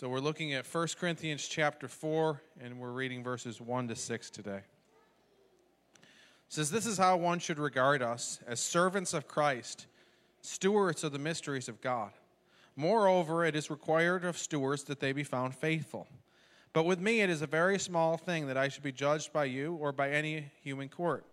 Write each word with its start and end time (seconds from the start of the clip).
So 0.00 0.08
we're 0.08 0.20
looking 0.20 0.54
at 0.54 0.64
1 0.64 0.88
Corinthians 0.98 1.46
chapter 1.46 1.86
4, 1.86 2.40
and 2.62 2.80
we're 2.80 2.90
reading 2.90 3.22
verses 3.22 3.60
1 3.60 3.88
to 3.88 3.94
6 3.94 4.30
today. 4.30 4.62
It 5.92 6.02
says, 6.48 6.70
This 6.70 6.86
is 6.86 6.96
how 6.96 7.18
one 7.18 7.38
should 7.38 7.58
regard 7.58 8.00
us 8.00 8.40
as 8.46 8.60
servants 8.60 9.12
of 9.12 9.28
Christ, 9.28 9.88
stewards 10.40 11.04
of 11.04 11.12
the 11.12 11.18
mysteries 11.18 11.68
of 11.68 11.82
God. 11.82 12.12
Moreover, 12.76 13.44
it 13.44 13.54
is 13.54 13.68
required 13.68 14.24
of 14.24 14.38
stewards 14.38 14.84
that 14.84 15.00
they 15.00 15.12
be 15.12 15.22
found 15.22 15.54
faithful. 15.54 16.08
But 16.72 16.86
with 16.86 16.98
me, 16.98 17.20
it 17.20 17.28
is 17.28 17.42
a 17.42 17.46
very 17.46 17.78
small 17.78 18.16
thing 18.16 18.46
that 18.46 18.56
I 18.56 18.68
should 18.68 18.82
be 18.82 18.92
judged 18.92 19.34
by 19.34 19.44
you 19.44 19.74
or 19.74 19.92
by 19.92 20.08
any 20.08 20.46
human 20.62 20.88
court. 20.88 21.26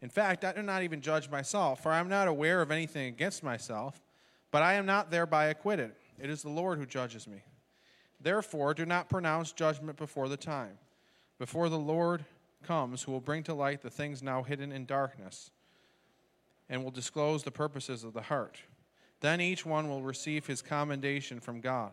In 0.00 0.08
fact, 0.08 0.42
I 0.42 0.52
do 0.52 0.62
not 0.62 0.82
even 0.82 1.02
judge 1.02 1.28
myself, 1.28 1.82
for 1.82 1.92
I 1.92 1.98
am 1.98 2.08
not 2.08 2.28
aware 2.28 2.62
of 2.62 2.70
anything 2.70 3.08
against 3.08 3.42
myself, 3.42 4.00
but 4.50 4.62
I 4.62 4.72
am 4.72 4.86
not 4.86 5.10
thereby 5.10 5.48
acquitted. 5.48 5.92
It 6.18 6.30
is 6.30 6.40
the 6.40 6.48
Lord 6.48 6.78
who 6.78 6.86
judges 6.86 7.28
me. 7.28 7.42
Therefore, 8.20 8.74
do 8.74 8.86
not 8.86 9.08
pronounce 9.08 9.52
judgment 9.52 9.96
before 9.96 10.28
the 10.28 10.36
time, 10.36 10.78
before 11.38 11.68
the 11.68 11.78
Lord 11.78 12.24
comes, 12.62 13.02
who 13.02 13.12
will 13.12 13.20
bring 13.20 13.42
to 13.44 13.54
light 13.54 13.82
the 13.82 13.90
things 13.90 14.22
now 14.22 14.42
hidden 14.42 14.72
in 14.72 14.86
darkness, 14.86 15.50
and 16.68 16.82
will 16.82 16.90
disclose 16.90 17.42
the 17.42 17.50
purposes 17.50 18.04
of 18.04 18.12
the 18.12 18.22
heart. 18.22 18.60
Then 19.20 19.40
each 19.40 19.64
one 19.64 19.88
will 19.88 20.02
receive 20.02 20.46
his 20.46 20.62
commendation 20.62 21.40
from 21.40 21.60
God. 21.60 21.92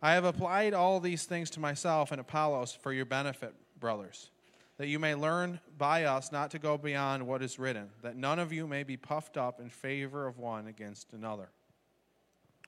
I 0.00 0.12
have 0.12 0.24
applied 0.24 0.74
all 0.74 1.00
these 1.00 1.24
things 1.24 1.50
to 1.50 1.60
myself 1.60 2.12
and 2.12 2.20
Apollos 2.20 2.72
for 2.72 2.92
your 2.92 3.04
benefit, 3.04 3.52
brothers, 3.80 4.30
that 4.76 4.86
you 4.86 4.98
may 4.98 5.14
learn 5.14 5.58
by 5.76 6.04
us 6.04 6.30
not 6.30 6.52
to 6.52 6.58
go 6.58 6.78
beyond 6.78 7.26
what 7.26 7.42
is 7.42 7.58
written, 7.58 7.90
that 8.02 8.16
none 8.16 8.38
of 8.38 8.52
you 8.52 8.66
may 8.66 8.84
be 8.84 8.96
puffed 8.96 9.36
up 9.36 9.60
in 9.60 9.68
favor 9.68 10.26
of 10.26 10.38
one 10.38 10.68
against 10.68 11.12
another. 11.12 11.50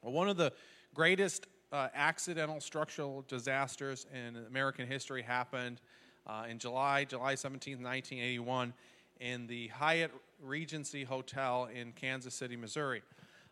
Well, 0.03 0.13
one 0.13 0.29
of 0.29 0.37
the 0.37 0.53
greatest 0.93 1.47
uh, 1.73 1.89
accidental 1.95 2.61
structural 2.61 3.25
disasters 3.29 4.07
in 4.13 4.37
American 4.49 4.87
history 4.87 5.23
happened 5.23 5.81
uh, 6.27 6.45
in 6.49 6.59
July, 6.59 7.05
July 7.05 7.35
17, 7.35 7.75
1981, 7.83 8.73
in 9.21 9.47
the 9.47 9.69
Hyatt 9.69 10.11
Regency 10.43 11.05
Hotel 11.05 11.69
in 11.73 11.93
Kansas 11.93 12.35
City, 12.35 12.57
Missouri. 12.57 13.03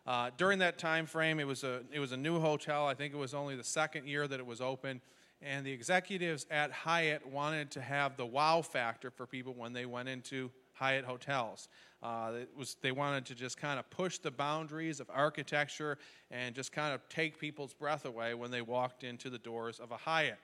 Uh, 0.07 0.31
during 0.37 0.59
that 0.59 0.77
time 0.77 1.05
frame, 1.05 1.39
it 1.39 1.47
was, 1.47 1.63
a, 1.63 1.81
it 1.91 1.99
was 1.99 2.11
a 2.11 2.17
new 2.17 2.39
hotel. 2.39 2.87
I 2.87 2.93
think 2.93 3.13
it 3.13 3.17
was 3.17 3.33
only 3.33 3.55
the 3.55 3.63
second 3.63 4.07
year 4.07 4.27
that 4.27 4.39
it 4.39 4.45
was 4.45 4.61
open. 4.61 5.01
And 5.41 5.65
the 5.65 5.71
executives 5.71 6.45
at 6.51 6.71
Hyatt 6.71 7.25
wanted 7.25 7.71
to 7.71 7.81
have 7.81 8.17
the 8.17 8.25
wow 8.25 8.61
factor 8.61 9.09
for 9.11 9.25
people 9.25 9.53
when 9.53 9.71
they 9.71 9.85
went 9.85 10.09
into 10.09 10.51
Hyatt 10.73 11.05
hotels. 11.05 11.69
Uh, 12.01 12.31
it 12.41 12.49
was, 12.57 12.77
they 12.81 12.91
wanted 12.91 13.25
to 13.25 13.35
just 13.35 13.57
kind 13.57 13.77
of 13.77 13.89
push 13.89 14.19
the 14.19 14.31
boundaries 14.31 14.99
of 14.99 15.09
architecture 15.13 15.97
and 16.31 16.55
just 16.55 16.71
kind 16.71 16.93
of 16.93 17.07
take 17.09 17.37
people's 17.37 17.73
breath 17.73 18.05
away 18.05 18.33
when 18.33 18.51
they 18.51 18.61
walked 18.61 19.03
into 19.03 19.29
the 19.29 19.37
doors 19.37 19.79
of 19.79 19.91
a 19.91 19.97
Hyatt. 19.97 20.39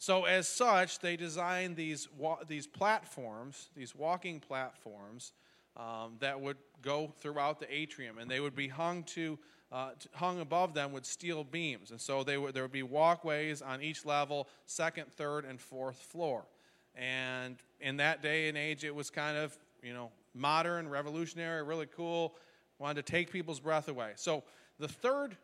So, 0.00 0.24
as 0.24 0.48
such, 0.48 1.00
they 1.00 1.16
designed 1.16 1.76
these, 1.76 2.08
wa- 2.16 2.38
these 2.46 2.66
platforms, 2.66 3.68
these 3.76 3.94
walking 3.94 4.40
platforms, 4.40 5.32
um, 5.76 6.16
that 6.20 6.40
would 6.40 6.56
go 6.82 7.12
throughout 7.20 7.60
the 7.60 7.72
atrium, 7.72 8.18
and 8.18 8.30
they 8.30 8.40
would 8.40 8.56
be 8.56 8.68
hung 8.68 9.04
to 9.04 9.38
uh, 9.70 9.90
hung 10.14 10.40
above 10.40 10.72
them 10.72 10.92
with 10.92 11.04
steel 11.04 11.44
beams, 11.44 11.90
and 11.90 12.00
so 12.00 12.22
would, 12.22 12.54
there 12.54 12.62
would 12.62 12.72
be 12.72 12.82
walkways 12.82 13.60
on 13.60 13.82
each 13.82 14.04
level, 14.06 14.48
second, 14.64 15.12
third, 15.12 15.44
and 15.44 15.60
fourth 15.60 15.98
floor. 15.98 16.46
And 16.94 17.56
in 17.80 17.98
that 17.98 18.22
day 18.22 18.48
and 18.48 18.56
age, 18.56 18.82
it 18.82 18.94
was 18.94 19.10
kind 19.10 19.36
of 19.36 19.56
you 19.82 19.92
know 19.92 20.10
modern, 20.34 20.88
revolutionary, 20.88 21.62
really 21.62 21.86
cool. 21.86 22.34
Wanted 22.78 23.06
to 23.06 23.12
take 23.12 23.32
people's 23.32 23.60
breath 23.60 23.88
away. 23.88 24.12
So 24.16 24.44
the 24.78 24.88
third, 24.88 25.36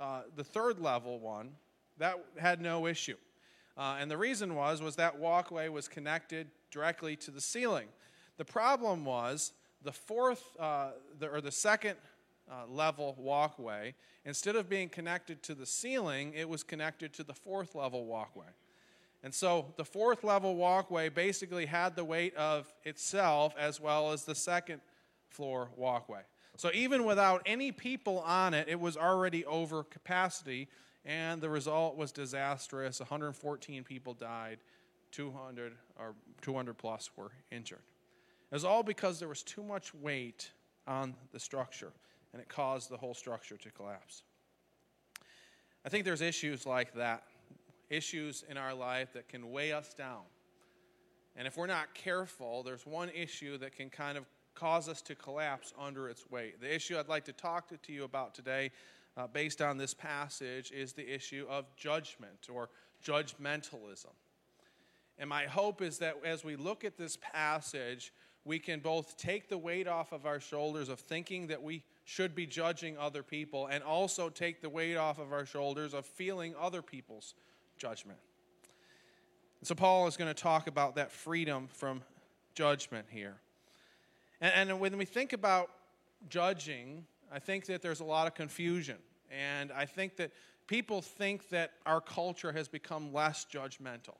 uh, 0.00 0.22
the 0.34 0.44
third 0.44 0.80
level 0.80 1.20
one, 1.20 1.50
that 1.98 2.24
had 2.38 2.60
no 2.60 2.86
issue. 2.86 3.16
Uh, 3.76 3.96
and 4.00 4.10
the 4.10 4.16
reason 4.16 4.54
was 4.54 4.80
was 4.80 4.96
that 4.96 5.18
walkway 5.18 5.68
was 5.68 5.88
connected 5.88 6.48
directly 6.70 7.16
to 7.16 7.30
the 7.30 7.40
ceiling. 7.40 7.88
The 8.36 8.44
problem 8.44 9.04
was 9.04 9.52
the 9.82 9.92
fourth 9.92 10.42
uh, 10.58 10.90
the, 11.18 11.28
or 11.28 11.40
the 11.40 11.52
second 11.52 11.96
uh, 12.50 12.66
level 12.68 13.14
walkway, 13.18 13.94
instead 14.24 14.56
of 14.56 14.68
being 14.68 14.88
connected 14.88 15.42
to 15.44 15.54
the 15.54 15.66
ceiling, 15.66 16.32
it 16.34 16.48
was 16.48 16.62
connected 16.62 17.12
to 17.14 17.24
the 17.24 17.34
fourth 17.34 17.74
level 17.74 18.04
walkway. 18.04 18.46
And 19.24 19.32
so 19.32 19.72
the 19.78 19.86
fourth 19.86 20.22
level 20.22 20.54
walkway 20.54 21.08
basically 21.08 21.64
had 21.64 21.96
the 21.96 22.04
weight 22.04 22.36
of 22.36 22.70
itself 22.84 23.54
as 23.58 23.80
well 23.80 24.12
as 24.12 24.26
the 24.26 24.34
second 24.34 24.82
floor 25.30 25.70
walkway. 25.76 26.20
So 26.56 26.70
even 26.74 27.06
without 27.06 27.40
any 27.46 27.72
people 27.72 28.20
on 28.20 28.52
it, 28.52 28.68
it 28.68 28.78
was 28.78 28.98
already 28.98 29.44
over 29.46 29.82
capacity, 29.82 30.68
and 31.06 31.40
the 31.40 31.48
result 31.48 31.96
was 31.96 32.12
disastrous. 32.12 33.00
114 33.00 33.82
people 33.82 34.12
died, 34.12 34.58
200 35.10 35.72
or 35.98 36.14
200 36.42 36.74
plus 36.74 37.10
were 37.16 37.32
injured. 37.50 37.82
It 38.52 38.54
was 38.54 38.64
all 38.64 38.82
because 38.82 39.18
there 39.18 39.28
was 39.28 39.42
too 39.42 39.62
much 39.62 39.94
weight 39.94 40.50
on 40.86 41.14
the 41.32 41.40
structure, 41.40 41.92
and 42.34 42.42
it 42.42 42.50
caused 42.50 42.90
the 42.90 42.98
whole 42.98 43.14
structure 43.14 43.56
to 43.56 43.70
collapse. 43.70 44.22
I 45.82 45.88
think 45.88 46.04
there's 46.04 46.20
issues 46.20 46.66
like 46.66 46.92
that 46.94 47.24
issues 47.90 48.44
in 48.48 48.56
our 48.56 48.74
life 48.74 49.12
that 49.12 49.28
can 49.28 49.50
weigh 49.50 49.72
us 49.72 49.94
down. 49.94 50.22
And 51.36 51.46
if 51.46 51.56
we're 51.56 51.66
not 51.66 51.94
careful, 51.94 52.62
there's 52.62 52.86
one 52.86 53.10
issue 53.10 53.58
that 53.58 53.74
can 53.74 53.90
kind 53.90 54.16
of 54.16 54.24
cause 54.54 54.88
us 54.88 55.02
to 55.02 55.14
collapse 55.14 55.72
under 55.78 56.08
its 56.08 56.30
weight. 56.30 56.60
The 56.60 56.72
issue 56.72 56.96
I'd 56.98 57.08
like 57.08 57.24
to 57.24 57.32
talk 57.32 57.68
to, 57.68 57.92
you 57.92 58.04
about 58.04 58.34
today, 58.34 58.70
uh, 59.16 59.26
based 59.26 59.60
on 59.60 59.76
this 59.76 59.94
passage, 59.94 60.70
is 60.70 60.92
the 60.92 61.12
issue 61.12 61.46
of 61.48 61.64
judgment 61.76 62.48
or 62.52 62.70
judgmentalism. 63.04 64.12
And 65.18 65.28
my 65.28 65.44
hope 65.44 65.82
is 65.82 65.98
that 65.98 66.16
as 66.24 66.44
we 66.44 66.56
look 66.56 66.84
at 66.84 66.96
this 66.96 67.18
passage, 67.20 68.12
we 68.44 68.58
can 68.58 68.80
both 68.80 69.16
take 69.16 69.48
the 69.48 69.58
weight 69.58 69.88
off 69.88 70.12
of 70.12 70.26
our 70.26 70.40
shoulders 70.40 70.88
of 70.88 71.00
thinking 71.00 71.46
that 71.48 71.62
we 71.62 71.82
should 72.04 72.34
be 72.34 72.46
judging 72.46 72.98
other 72.98 73.22
people 73.22 73.66
and 73.66 73.82
also 73.82 74.28
take 74.28 74.60
the 74.60 74.68
weight 74.68 74.96
off 74.96 75.18
of 75.18 75.32
our 75.32 75.46
shoulders 75.46 75.94
of 75.94 76.04
feeling 76.04 76.54
other 76.60 76.82
people's 76.82 77.34
judgment. 77.78 78.18
So, 79.62 79.74
Paul 79.74 80.06
is 80.06 80.16
going 80.16 80.32
to 80.32 80.40
talk 80.40 80.66
about 80.66 80.96
that 80.96 81.10
freedom 81.10 81.68
from 81.72 82.02
judgment 82.54 83.06
here. 83.10 83.36
And, 84.40 84.70
and 84.70 84.80
when 84.80 84.98
we 84.98 85.04
think 85.04 85.32
about 85.32 85.70
judging, 86.28 87.06
I 87.32 87.38
think 87.38 87.66
that 87.66 87.82
there's 87.82 88.00
a 88.00 88.04
lot 88.04 88.26
of 88.26 88.34
confusion. 88.34 88.96
And 89.30 89.72
I 89.72 89.86
think 89.86 90.16
that 90.16 90.32
people 90.66 91.02
think 91.02 91.48
that 91.48 91.72
our 91.86 92.00
culture 92.00 92.52
has 92.52 92.68
become 92.68 93.12
less 93.12 93.46
judgmental. 93.50 94.16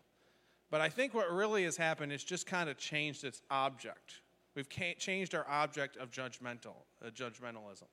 But 0.70 0.80
I 0.80 0.88
think 0.88 1.14
what 1.14 1.30
really 1.30 1.64
has 1.64 1.76
happened 1.76 2.12
is 2.12 2.24
just 2.24 2.46
kind 2.46 2.68
of 2.68 2.76
changed 2.76 3.24
its 3.24 3.42
object. 3.50 4.20
We've 4.54 4.68
changed 4.68 5.34
our 5.34 5.46
object 5.48 5.96
of 5.96 6.10
judgmental, 6.10 6.74
uh, 7.04 7.10
judgmentalism. 7.10 7.86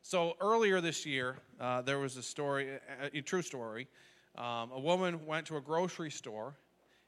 So 0.00 0.34
earlier 0.40 0.80
this 0.80 1.06
year, 1.06 1.36
uh, 1.60 1.82
there 1.82 1.98
was 1.98 2.16
a 2.16 2.22
story, 2.22 2.70
a, 3.00 3.18
a 3.18 3.22
true 3.22 3.42
story, 3.42 3.88
um, 4.36 4.70
a 4.72 4.80
woman 4.80 5.26
went 5.26 5.46
to 5.46 5.56
a 5.56 5.60
grocery 5.60 6.10
store 6.10 6.54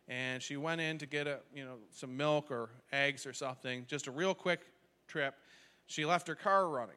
and 0.09 0.43
she 0.43 0.57
went 0.57 0.81
in 0.81 0.99
to 0.99 1.07
get 1.07 1.27
a, 1.27 1.39
you 1.55 1.65
know, 1.65 1.77
some 1.91 2.17
milk 2.17 2.51
or 2.51 2.69
eggs 2.93 3.25
or 3.25 3.33
something, 3.33 3.87
just 3.89 4.07
a 4.07 4.11
real 4.11 4.35
quick 4.35 4.61
trip. 5.09 5.35
She 5.87 6.05
left 6.05 6.29
her 6.29 6.35
car 6.35 6.69
running, 6.69 6.97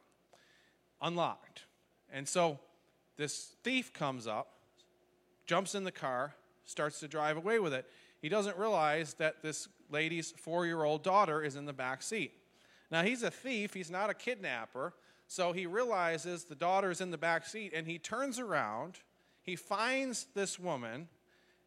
unlocked. 1.02 1.64
And 2.12 2.28
so 2.28 2.60
this 3.16 3.56
thief 3.64 3.94
comes 3.94 4.28
up, 4.28 4.50
jumps 5.46 5.76
in 5.76 5.84
the 5.84 5.92
car, 5.92 6.36
starts 6.66 7.00
to 7.00 7.08
drive 7.08 7.38
away 7.38 7.60
with 7.60 7.74
it. 7.74 7.86
He 8.22 8.30
doesn't 8.30 8.58
realize 8.58 9.14
that 9.16 9.42
this 9.42 9.70
lady's 9.90 10.32
four 10.32 10.66
year 10.66 10.84
old 10.84 11.04
daughter 11.04 11.42
is 11.42 11.56
in 11.56 11.66
the 11.66 11.74
back 11.74 12.02
seat. 12.02 12.34
Now, 12.92 13.04
he's 13.04 13.24
a 13.24 13.32
thief, 13.32 13.74
he's 13.74 13.92
not 13.92 14.10
a 14.10 14.14
kidnapper. 14.14 14.94
So 15.28 15.52
he 15.52 15.66
realizes 15.66 16.46
the 16.46 16.56
daughter's 16.56 17.02
in 17.02 17.12
the 17.12 17.18
back 17.18 17.46
seat 17.46 17.74
and 17.76 17.86
he 17.86 18.00
turns 18.00 18.40
around 18.40 19.00
he 19.48 19.56
finds 19.56 20.28
this 20.36 20.60
woman 20.60 21.08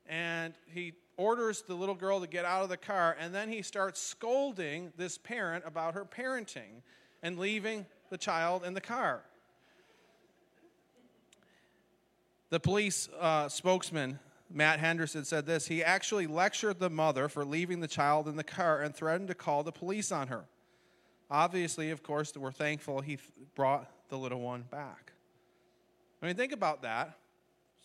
and 0.07 0.53
he 0.67 0.93
orders 1.17 1.63
the 1.63 1.75
little 1.75 1.95
girl 1.95 2.21
to 2.21 2.27
get 2.27 2.45
out 2.45 2.63
of 2.63 2.69
the 2.69 2.77
car, 2.77 3.17
and 3.19 3.35
then 3.35 3.49
he 3.49 3.63
starts 3.63 4.01
scolding 4.01 4.93
this 4.97 5.17
parent 5.17 5.65
about 5.67 5.95
her 5.95 6.05
parenting 6.05 6.83
and 7.23 7.39
leaving 7.39 7.87
the 8.11 8.19
child 8.19 8.65
in 8.65 8.75
the 8.75 8.81
car. 8.81 9.23
The 12.51 12.61
police 12.61 13.09
uh, 13.19 13.49
spokesman, 13.49 14.19
Matt 14.51 14.79
Henderson, 14.81 15.25
said 15.25 15.47
this 15.47 15.67
He 15.67 15.83
actually 15.83 16.27
lectured 16.27 16.81
the 16.81 16.91
mother 16.91 17.29
for 17.29 17.47
leaving 17.47 17.81
the 17.81 17.89
child 17.89 18.29
in 18.29 18.37
the 18.37 18.45
car 18.45 18.83
and 18.83 18.95
threatened 18.95 19.29
to 19.29 19.35
call 19.35 19.63
the 19.63 19.73
police 19.73 20.13
on 20.13 20.29
her. 20.29 20.45
Obviously, 21.31 21.91
of 21.91 22.03
course, 22.03 22.37
we're 22.37 22.53
thankful 22.53 23.01
he 23.01 23.19
brought 23.55 23.91
the 24.11 24.19
little 24.19 24.41
one 24.41 24.65
back. 24.71 25.13
I 26.23 26.27
mean, 26.27 26.35
think 26.35 26.53
about 26.53 26.83
that 26.83 27.20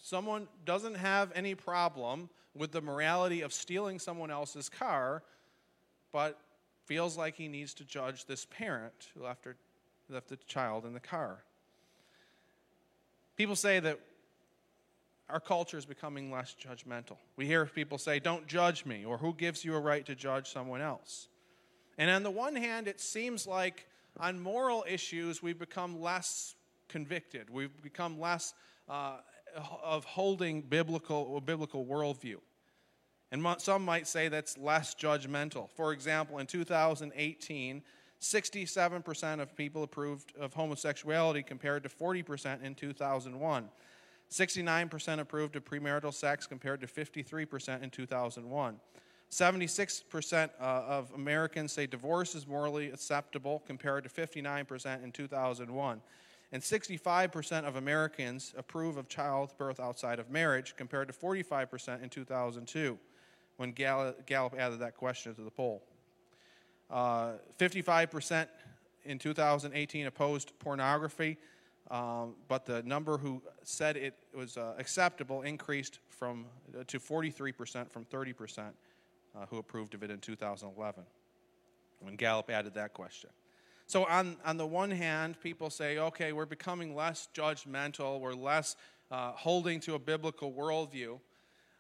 someone 0.05 0.47
doesn't 0.65 0.93
have 0.93 1.31
any 1.33 1.55
problem 1.55 2.29
with 2.53 2.71
the 2.71 2.79
morality 2.79 3.41
of 3.41 3.51
stealing 3.51 3.97
someone 3.97 4.29
else's 4.29 4.69
car, 4.69 5.23
but 6.13 6.39
feels 6.85 7.17
like 7.17 7.35
he 7.35 7.47
needs 7.47 7.73
to 7.73 7.83
judge 7.83 8.25
this 8.25 8.45
parent 8.45 8.93
who 9.15 9.23
left, 9.23 9.45
her, 9.45 9.55
left 10.07 10.27
the 10.29 10.37
child 10.45 10.85
in 10.85 10.93
the 10.93 10.99
car. 10.99 11.43
People 13.35 13.55
say 13.55 13.79
that 13.79 13.99
our 15.27 15.39
culture 15.39 15.75
is 15.75 15.85
becoming 15.85 16.31
less 16.31 16.55
judgmental. 16.55 17.17
We 17.35 17.47
hear 17.47 17.65
people 17.65 17.97
say, 17.97 18.19
Don't 18.19 18.45
judge 18.45 18.85
me, 18.85 19.05
or 19.05 19.17
who 19.17 19.33
gives 19.33 19.65
you 19.65 19.73
a 19.73 19.79
right 19.79 20.05
to 20.05 20.13
judge 20.13 20.51
someone 20.51 20.81
else? 20.81 21.29
And 21.97 22.11
on 22.11 22.21
the 22.21 22.29
one 22.29 22.55
hand, 22.55 22.87
it 22.87 23.01
seems 23.01 23.47
like 23.47 23.87
on 24.19 24.39
moral 24.39 24.85
issues, 24.87 25.41
we've 25.41 25.57
become 25.57 25.99
less 25.99 26.53
convicted. 26.89 27.49
We've 27.49 27.81
become 27.81 28.19
less 28.19 28.53
uh, 28.87 29.15
of 29.83 30.05
holding 30.05 30.61
biblical, 30.61 31.39
biblical 31.41 31.85
worldview. 31.85 32.37
And 33.31 33.45
some 33.57 33.83
might 33.83 34.07
say 34.07 34.27
that's 34.27 34.57
less 34.57 34.95
judgmental. 34.95 35.69
For 35.71 35.91
example, 35.91 36.39
in 36.39 36.47
2018, 36.47 37.81
67% 38.21 39.39
of 39.41 39.55
people 39.55 39.83
approved 39.83 40.33
of 40.37 40.53
homosexuality 40.53 41.43
compared 41.43 41.83
to 41.83 41.89
40% 41.89 42.63
in 42.63 42.75
2001. 42.75 43.69
69% 44.31 45.19
approved 45.19 45.55
of 45.55 45.65
premarital 45.65 46.13
sex 46.13 46.47
compared 46.47 46.81
to 46.81 46.87
53% 46.87 47.83
in 47.83 47.89
2001. 47.89 48.79
76% 49.31 50.49
uh, 50.59 50.63
of 50.63 51.11
Americans 51.13 51.71
say 51.71 51.85
divorce 51.85 52.35
is 52.35 52.47
morally 52.47 52.89
acceptable 52.91 53.63
compared 53.65 54.03
to 54.03 54.09
59% 54.09 55.03
in 55.03 55.11
2001. 55.11 56.01
And 56.51 56.61
65% 56.61 57.65
of 57.65 57.75
Americans 57.75 58.53
approve 58.57 58.97
of 58.97 59.07
childbirth 59.07 59.79
outside 59.79 60.19
of 60.19 60.29
marriage 60.29 60.75
compared 60.77 61.07
to 61.07 61.13
45% 61.13 62.03
in 62.03 62.09
2002 62.09 62.97
when 63.57 63.71
Gallup 63.71 64.55
added 64.57 64.79
that 64.79 64.95
question 64.95 65.33
to 65.35 65.41
the 65.41 65.51
poll. 65.51 65.83
Uh, 66.89 67.33
55% 67.57 68.47
in 69.05 69.17
2018 69.17 70.05
opposed 70.05 70.57
pornography, 70.59 71.37
um, 71.91 72.35
but 72.47 72.65
the 72.65 72.83
number 72.83 73.17
who 73.17 73.41
said 73.63 73.97
it 73.97 74.15
was 74.35 74.57
uh, 74.57 74.73
acceptable 74.77 75.43
increased 75.43 75.99
from, 76.09 76.45
uh, 76.77 76.83
to 76.87 76.99
43% 76.99 77.89
from 77.89 78.05
30% 78.05 78.59
uh, 79.35 79.45
who 79.49 79.57
approved 79.57 79.93
of 79.93 80.03
it 80.03 80.11
in 80.11 80.19
2011 80.19 81.03
when 81.99 82.15
Gallup 82.15 82.49
added 82.49 82.73
that 82.73 82.93
question. 82.93 83.29
So, 83.87 84.05
on, 84.05 84.37
on 84.43 84.57
the 84.57 84.65
one 84.65 84.89
hand, 84.89 85.39
people 85.41 85.69
say, 85.69 85.99
okay, 85.99 86.33
we're 86.33 86.45
becoming 86.45 86.95
less 86.95 87.29
judgmental, 87.35 88.19
we're 88.19 88.33
less 88.33 88.75
uh, 89.11 89.31
holding 89.31 89.79
to 89.81 89.93
a 89.93 89.99
biblical 89.99 90.51
worldview. 90.51 91.19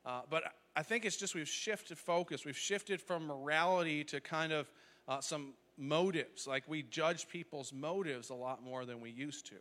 Uh, 0.05 0.21
but 0.29 0.43
I 0.75 0.83
think 0.83 1.05
it's 1.05 1.17
just 1.17 1.33
we've 1.33 1.47
shifted 1.47 1.97
focus. 1.97 2.45
We've 2.45 2.57
shifted 2.57 3.01
from 3.01 3.25
morality 3.25 4.03
to 4.05 4.19
kind 4.19 4.53
of 4.53 4.71
uh, 5.07 5.21
some 5.21 5.53
motives. 5.77 6.45
Like 6.45 6.63
we 6.67 6.83
judge 6.83 7.27
people's 7.27 7.73
motives 7.73 8.29
a 8.29 8.35
lot 8.35 8.63
more 8.63 8.85
than 8.85 9.01
we 9.01 9.09
used 9.09 9.47
to. 9.47 9.55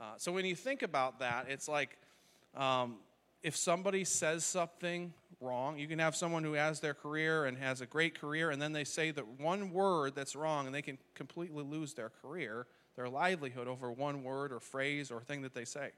Uh, 0.00 0.02
so 0.16 0.32
when 0.32 0.44
you 0.44 0.56
think 0.56 0.82
about 0.82 1.20
that, 1.20 1.46
it's 1.48 1.68
like 1.68 1.96
um, 2.56 2.96
if 3.42 3.56
somebody 3.56 4.04
says 4.04 4.44
something 4.44 5.12
wrong, 5.40 5.78
you 5.78 5.88
can 5.88 5.98
have 5.98 6.14
someone 6.14 6.44
who 6.44 6.52
has 6.52 6.80
their 6.80 6.94
career 6.94 7.46
and 7.46 7.56
has 7.56 7.80
a 7.80 7.86
great 7.86 8.18
career, 8.18 8.50
and 8.50 8.60
then 8.60 8.72
they 8.72 8.84
say 8.84 9.10
that 9.10 9.26
one 9.40 9.72
word 9.72 10.14
that's 10.14 10.36
wrong, 10.36 10.66
and 10.66 10.74
they 10.74 10.82
can 10.82 10.98
completely 11.14 11.64
lose 11.64 11.94
their 11.94 12.10
career, 12.10 12.66
their 12.96 13.08
livelihood 13.08 13.66
over 13.66 13.90
one 13.90 14.22
word 14.22 14.52
or 14.52 14.60
phrase 14.60 15.10
or 15.10 15.20
thing 15.22 15.42
that 15.42 15.54
they 15.54 15.64
say. 15.64 15.90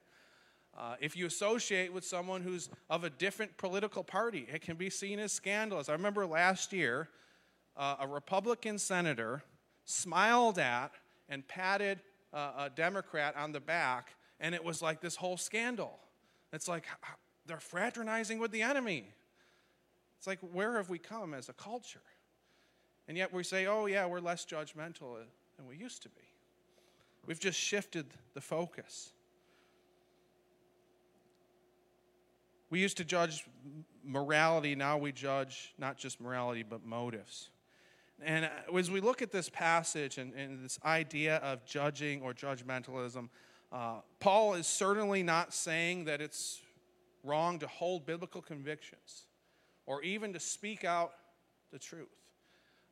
Uh, 0.77 0.95
if 1.01 1.17
you 1.17 1.27
associate 1.27 1.93
with 1.93 2.05
someone 2.05 2.41
who's 2.41 2.71
of 2.89 3.05
a 3.05 3.11
different 3.11 3.57
political 3.59 4.03
party, 4.03 4.47
it 4.53 4.63
can 4.63 4.77
be 4.77 4.89
seen 4.89 5.19
as 5.19 5.33
scandalous. 5.33 5.89
I 5.89 5.93
remember 5.93 6.25
last 6.25 6.73
year, 6.73 7.09
uh, 7.77 7.97
a 8.01 8.07
Republican 8.07 8.79
senator 8.79 9.43
smiled 9.85 10.59
at 10.59 10.93
and 11.29 11.47
patted 11.47 12.01
uh, 12.33 12.53
a 12.57 12.71
Democrat 12.71 13.35
on 13.37 13.53
the 13.53 13.61
back, 13.61 14.15
and 14.41 14.55
it 14.55 14.65
was 14.65 14.81
like 14.81 15.01
this 15.01 15.17
whole 15.17 15.37
scandal. 15.37 15.99
It's 16.53 16.69
like 16.69 16.85
they're 17.53 17.61
fraternizing 17.61 18.39
with 18.39 18.51
the 18.51 18.63
enemy. 18.63 19.05
It's 20.17 20.27
like, 20.27 20.39
where 20.53 20.79
have 20.79 20.89
we 20.89 20.99
come 20.99 21.35
as 21.35 21.51
a 21.51 21.53
culture? 21.53 22.01
And 23.07 23.19
yet 23.19 23.31
we 23.31 23.43
say, 23.43 23.67
oh, 23.67 23.85
yeah, 23.85 24.07
we're 24.07 24.21
less 24.21 24.47
judgmental 24.47 25.17
than 25.59 25.67
we 25.69 25.77
used 25.77 26.03
to 26.05 26.09
be. 26.09 26.23
We've 27.27 27.39
just 27.39 27.61
shifted 27.61 28.07
the 28.33 28.41
focus. 28.41 29.13
We 32.71 32.81
used 32.81 32.97
to 32.97 33.05
judge 33.05 33.45
morality, 34.03 34.75
now 34.75 34.97
we 34.97 35.13
judge 35.13 35.75
not 35.77 35.99
just 35.99 36.23
morality, 36.23 36.63
but 36.63 36.87
motives. 36.87 37.51
And 38.25 38.47
uh, 38.47 38.79
as 38.79 38.91
we 38.91 39.01
look 39.01 39.21
at 39.21 39.31
this 39.31 39.51
passage 39.51 40.17
and, 40.17 40.33
and 40.33 40.65
this 40.65 40.79
idea 40.87 41.37
of 41.37 41.67
judging 41.67 42.23
or 42.23 42.33
judgmentalism, 42.33 43.29
uh, 43.71 43.97
Paul 44.21 44.55
is 44.55 44.67
certainly 44.67 45.23
not 45.23 45.53
saying 45.53 46.07
that 46.07 46.23
it's 46.23 46.63
wrong 47.23 47.59
to 47.59 47.67
hold 47.67 48.07
biblical 48.07 48.43
convictions 48.43 49.25
or 49.87 50.03
even 50.03 50.33
to 50.33 50.41
speak 50.41 50.85
out 50.85 51.13
the 51.73 51.79
truth. 51.79 52.09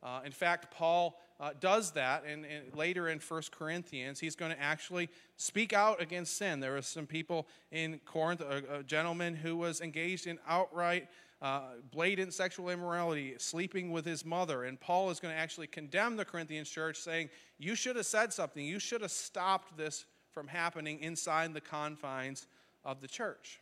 Uh, 0.03 0.21
in 0.25 0.33
fact, 0.33 0.71
Paul 0.71 1.19
uh, 1.39 1.51
does 1.61 1.93
that, 1.93 2.25
and, 2.27 2.47
later 2.75 3.09
in 3.09 3.19
1 3.19 3.43
Corinthians, 3.51 4.19
he's 4.19 4.35
going 4.35 4.51
to 4.51 4.61
actually 4.61 5.09
speak 5.37 5.73
out 5.73 6.01
against 6.01 6.37
sin. 6.37 6.61
There 6.61 6.73
were 6.73 6.83
some 6.83 7.07
people 7.07 7.47
in 7.71 8.01
Corinth, 8.07 8.41
a, 8.41 8.79
a 8.79 8.83
gentleman 8.83 9.35
who 9.35 9.57
was 9.57 9.81
engaged 9.81 10.27
in 10.27 10.39
outright, 10.49 11.09
uh, 11.43 11.63
blatant 11.91 12.33
sexual 12.33 12.71
immorality, 12.71 13.35
sleeping 13.39 13.91
with 13.91 14.05
his 14.07 14.25
mother, 14.25 14.65
and 14.65 14.81
Paul 14.81 15.11
is 15.11 15.21
going 15.21 15.35
to 15.35 15.41
actually 15.41 15.67
condemn 15.67 16.17
the 16.17 16.25
Corinthian 16.25 16.65
church, 16.65 16.99
saying, 16.99 17.31
You 17.59 17.75
should 17.75 17.97
have 17.97 18.07
said 18.07 18.33
something. 18.33 18.65
You 18.65 18.79
should 18.79 19.01
have 19.03 19.11
stopped 19.11 19.77
this 19.77 20.07
from 20.33 20.47
happening 20.47 21.01
inside 21.01 21.53
the 21.55 21.61
confines 21.61 22.47
of 22.85 23.01
the 23.01 23.09
church. 23.09 23.61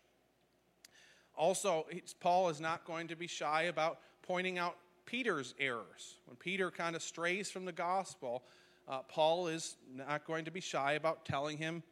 Also, 1.38 1.86
Paul 2.18 2.48
is 2.48 2.60
not 2.60 2.84
going 2.84 3.08
to 3.08 3.16
be 3.16 3.28
shy 3.28 3.62
about 3.62 4.00
pointing 4.22 4.58
out 4.58 4.76
Peter's 5.06 5.54
errors. 5.60 6.16
When 6.26 6.36
Peter 6.36 6.70
kind 6.70 6.96
of 6.96 7.02
strays 7.02 7.48
from 7.48 7.64
the 7.64 7.72
gospel, 7.72 8.42
uh, 8.88 9.02
Paul 9.02 9.46
is 9.46 9.76
not 9.94 10.26
going 10.26 10.44
to 10.46 10.50
be 10.50 10.60
shy 10.60 10.94
about 10.94 11.24
telling 11.24 11.56
him 11.56 11.84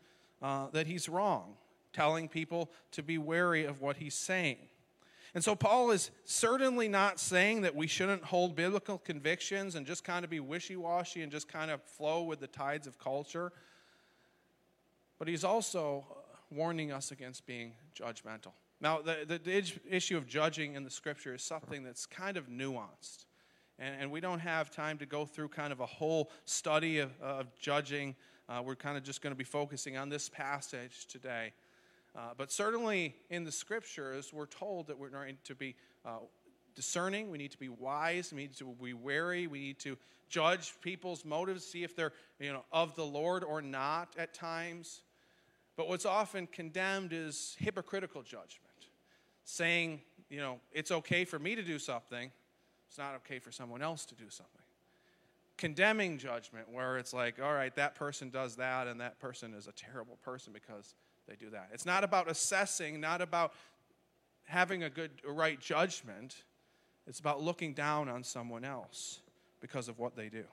uh, 0.43 0.66
that 0.72 0.88
he's 0.88 1.08
wrong, 1.08 1.54
telling 1.93 2.28
people 2.28 2.70
to 2.90 3.02
be 3.02 3.19
wary 3.19 3.64
of 3.64 3.81
what 3.81 3.96
he's 3.96 4.16
saying. 4.16 4.58
And 5.32 5.44
so, 5.44 5.54
Paul 5.54 5.93
is 5.93 6.10
certainly 6.25 6.88
not 6.88 7.20
saying 7.20 7.60
that 7.62 7.76
we 7.76 7.87
shouldn't 7.87 8.25
hold 8.25 8.56
biblical 8.56 8.98
convictions 8.98 9.76
and 9.76 9.87
just 9.87 10.02
kind 10.02 10.25
of 10.25 10.31
be 10.31 10.40
wishy 10.40 10.76
washy 10.76 11.22
and 11.22 11.31
just 11.31 11.46
kind 11.46 11.70
of 11.70 11.82
flow 11.82 12.25
with 12.25 12.40
the 12.40 12.46
tides 12.48 12.87
of 12.87 12.98
culture. 12.98 13.52
But 15.19 15.28
he's 15.28 15.44
also 15.44 16.04
warning 16.50 16.90
us 16.90 17.12
against 17.12 17.46
being 17.46 17.75
judgmental. 17.94 18.52
Now, 18.86 19.00
the, 19.02 19.40
the, 19.42 19.64
issue 19.90 20.16
of 20.16 20.28
judging 20.28 20.76
in 20.76 20.84
the 20.84 20.90
scripture 20.90 21.34
is 21.34 21.43
something 21.43 21.82
that's 21.82 22.06
kind 22.06 22.36
of 22.36 22.48
nuanced. 22.48 23.24
And, 23.81 24.02
and 24.02 24.12
we 24.12 24.20
don't 24.20 24.38
have 24.38 24.70
time 24.70 24.96
to 24.98 25.06
go 25.06 25.26
through 25.26 25.48
kind 25.48 25.72
of 25.72 25.81
a 25.81 25.86
whole 25.86 26.31
study 26.44 27.00
of, 27.00 27.10
of 27.20 27.52
judging. 27.58 28.14
Uh, 28.48 28.62
we're 28.64 28.76
kind 28.76 28.96
of 28.96 29.02
just 29.02 29.22
going 29.22 29.32
to 29.32 29.36
be 29.36 29.43
focusing 29.43 29.96
on 29.96 30.08
this 30.08 30.28
passage 30.28 31.06
today. 31.06 31.52
Uh, 32.14 32.34
but 32.36 32.52
certainly 32.52 33.16
in 33.28 33.43
the 33.43 33.50
scriptures, 33.50 34.32
we're 34.32 34.46
told 34.46 34.86
that 34.86 34.96
we're 34.96 35.08
going 35.08 35.36
to 35.43 35.56
be 35.56 35.74
uh, 36.05 36.19
discerning, 36.76 37.28
we 37.28 37.38
need 37.38 37.50
to 37.50 37.58
be 37.58 37.69
wise, 37.69 38.32
we 38.32 38.43
need 38.43 38.56
to 38.56 38.72
be 38.81 38.94
wary, 38.94 39.48
we 39.48 39.58
need 39.58 39.81
to 39.81 39.98
judge 40.28 40.74
people's 40.81 41.24
motives, 41.24 41.64
see 41.64 41.82
if 41.82 41.96
they're 41.96 42.12
you 42.38 42.52
know, 42.52 42.64
of 42.70 42.94
the 42.94 43.05
Lord 43.05 43.43
or 43.43 43.60
not 43.60 44.14
at 44.16 44.32
times. 44.32 45.02
But 45.76 45.88
what's 45.88 46.06
often 46.06 46.46
condemned 46.46 47.12
is 47.12 47.56
hypocritical 47.58 48.22
judgment 48.22 48.66
saying, 49.46 50.00
you 50.29 50.41
know, 50.41 50.58
it's 50.72 50.91
okay 50.91 51.24
for 51.24 51.38
me 51.38 51.55
to 51.55 51.62
do 51.62 51.79
something, 51.79 52.31
it's 52.88 52.98
not 52.98 53.15
okay 53.15 53.38
for 53.38 53.50
someone 53.50 53.81
else 53.81 54.05
to 54.06 54.15
do 54.15 54.29
something. 54.29 54.53
Condemning 55.56 56.19
judgment, 56.19 56.69
where 56.70 56.98
it's 56.98 57.15
like, 57.15 57.41
all 57.41 57.55
right, 57.55 57.74
that 57.76 57.94
person 57.94 58.29
does 58.29 58.56
that, 58.56 58.88
and 58.88 59.00
that 59.00 59.19
person 59.20 59.55
is 59.55 59.69
a 59.69 59.72
terrible 59.72 60.19
person 60.22 60.53
because 60.53 60.94
they 61.26 61.36
do 61.36 61.48
that. 61.50 61.70
It's 61.72 61.86
not 61.86 62.05
about 62.05 62.29
assessing, 62.29 63.00
not 63.00 63.22
about 63.22 63.55
having 64.44 64.82
a 64.82 64.91
good, 64.91 65.12
right 65.24 65.58
judgment. 65.60 66.43
It's 67.06 67.20
about 67.20 67.41
looking 67.41 67.72
down 67.72 68.08
on 68.08 68.24
someone 68.24 68.65
else 68.65 69.20
because 69.60 69.88
of 69.88 69.98
what 69.98 70.17
they 70.17 70.29
do. 70.29 70.44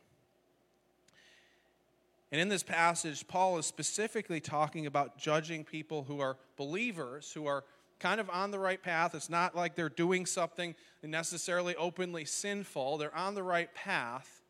And 2.32 2.40
in 2.40 2.48
this 2.48 2.64
passage, 2.64 3.28
Paul 3.28 3.58
is 3.58 3.66
specifically 3.66 4.40
talking 4.40 4.86
about 4.86 5.18
judging 5.18 5.64
people 5.64 6.04
who 6.04 6.20
are 6.20 6.38
believers, 6.58 7.32
who 7.32 7.46
are 7.48 7.64
kind 8.04 8.20
of 8.20 8.30
on 8.30 8.52
the 8.52 8.60
right 8.60 8.84
path. 8.84 9.16
It's 9.16 9.30
not 9.30 9.56
like 9.56 9.76
they're 9.76 9.88
doing 9.88 10.26
something 10.26 10.76
necessarily 11.02 11.74
openly 11.78 12.26
sinful. 12.26 12.98
They're 12.98 13.16
on 13.16 13.34
the 13.34 13.44
right 13.44 13.74
path, 13.74 14.42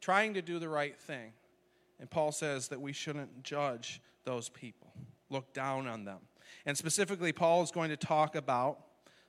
trying 0.00 0.34
to 0.34 0.42
do 0.42 0.58
the 0.58 0.68
right 0.68 0.98
thing. 0.98 1.32
And 2.00 2.10
Paul 2.10 2.32
says 2.32 2.66
that 2.68 2.80
we 2.80 2.92
shouldn't 2.92 3.44
judge 3.44 4.00
those 4.24 4.48
people, 4.48 4.92
look 5.30 5.52
down 5.54 5.86
on 5.86 6.04
them. 6.04 6.18
And 6.66 6.76
specifically, 6.76 7.32
Paul 7.32 7.62
is 7.62 7.70
going 7.70 7.90
to 7.90 7.96
talk 7.96 8.34
about 8.34 8.80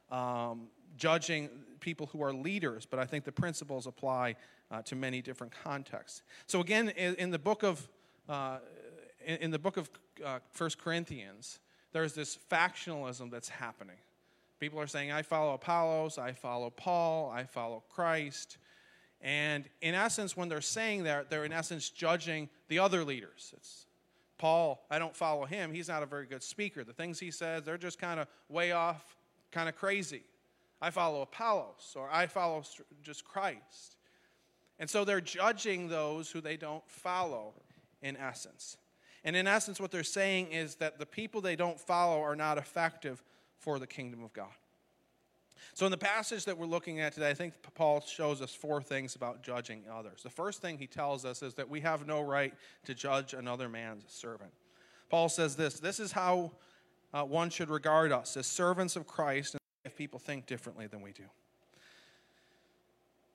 um, 0.09 0.67
judging 0.97 1.49
people 1.79 2.07
who 2.07 2.23
are 2.23 2.33
leaders, 2.33 2.87
but 2.87 2.99
I 2.99 3.05
think 3.05 3.25
the 3.25 3.31
principles 3.31 3.85
apply 3.85 4.37
uh, 4.71 4.81
to 4.81 4.95
many 4.95 5.21
different 5.21 5.53
contexts. 5.63 6.23
So, 6.47 6.61
again, 6.61 6.89
in, 6.89 7.13
in 7.15 7.29
the 7.29 7.39
book 7.39 7.61
of 7.61 7.87
uh, 8.27 8.57
in, 9.23 9.37
in, 9.37 9.51
the 9.51 9.59
book 9.59 9.77
of 9.77 9.89
uh, 10.25 10.39
First 10.51 10.79
Corinthians, 10.79 11.59
there's 11.97 12.13
this 12.13 12.37
factionalism 12.51 13.31
that's 13.31 13.49
happening. 13.49 13.95
People 14.59 14.79
are 14.79 14.85
saying, 14.85 15.11
I 15.11 15.23
follow 15.23 15.55
Apollos, 15.55 16.19
I 16.19 16.31
follow 16.31 16.69
Paul, 16.69 17.31
I 17.31 17.45
follow 17.45 17.81
Christ. 17.89 18.59
And 19.19 19.67
in 19.81 19.95
essence, 19.95 20.37
when 20.37 20.47
they're 20.47 20.61
saying 20.61 21.05
that, 21.05 21.31
they're 21.31 21.43
in 21.43 21.51
essence 21.51 21.89
judging 21.89 22.49
the 22.67 22.77
other 22.77 23.03
leaders. 23.03 23.51
It's 23.57 23.87
Paul, 24.37 24.85
I 24.91 24.99
don't 24.99 25.15
follow 25.15 25.45
him. 25.45 25.73
He's 25.73 25.87
not 25.87 26.03
a 26.03 26.05
very 26.05 26.27
good 26.27 26.43
speaker. 26.43 26.83
The 26.83 26.93
things 26.93 27.19
he 27.19 27.31
says, 27.31 27.63
they're 27.63 27.79
just 27.79 27.97
kind 27.97 28.19
of 28.19 28.27
way 28.47 28.73
off, 28.73 29.17
kind 29.49 29.67
of 29.67 29.75
crazy. 29.75 30.21
I 30.79 30.91
follow 30.91 31.23
Apollos, 31.23 31.95
or 31.95 32.07
I 32.11 32.27
follow 32.27 32.61
just 33.01 33.25
Christ. 33.25 33.95
And 34.77 34.87
so 34.87 35.03
they're 35.03 35.19
judging 35.19 35.87
those 35.87 36.29
who 36.29 36.41
they 36.41 36.57
don't 36.57 36.87
follow, 36.87 37.55
in 38.03 38.15
essence. 38.17 38.77
And 39.27 39.35
in 39.35 39.45
essence, 39.45 39.77
what 39.77 39.91
they're 39.91 40.05
saying 40.05 40.53
is 40.53 40.75
that 40.75 40.99
the 40.99 41.05
people 41.05 41.41
they 41.41 41.57
don't 41.57 41.77
follow 41.77 42.21
are 42.21 42.35
not 42.37 42.57
effective 42.57 43.21
for 43.59 43.77
the 43.77 43.85
kingdom 43.85 44.23
of 44.23 44.31
God. 44.31 44.53
So, 45.73 45.85
in 45.85 45.91
the 45.91 45.97
passage 45.97 46.45
that 46.45 46.57
we're 46.57 46.65
looking 46.65 47.01
at 47.01 47.11
today, 47.11 47.29
I 47.29 47.33
think 47.33 47.53
Paul 47.75 47.99
shows 47.99 48.41
us 48.41 48.55
four 48.55 48.81
things 48.81 49.17
about 49.17 49.43
judging 49.43 49.83
others. 49.93 50.23
The 50.23 50.29
first 50.29 50.61
thing 50.61 50.77
he 50.77 50.87
tells 50.87 51.25
us 51.25 51.43
is 51.43 51.55
that 51.55 51.69
we 51.69 51.81
have 51.81 52.07
no 52.07 52.21
right 52.21 52.53
to 52.85 52.93
judge 52.93 53.33
another 53.33 53.67
man's 53.67 54.05
servant. 54.07 54.51
Paul 55.09 55.27
says 55.27 55.57
this 55.57 55.77
this 55.81 55.99
is 55.99 56.13
how 56.13 56.53
uh, 57.13 57.23
one 57.23 57.49
should 57.49 57.69
regard 57.69 58.13
us 58.13 58.37
as 58.37 58.47
servants 58.47 58.95
of 58.95 59.07
Christ 59.07 59.57
if 59.83 59.97
people 59.97 60.19
think 60.19 60.45
differently 60.45 60.87
than 60.87 61.01
we 61.01 61.11
do. 61.11 61.23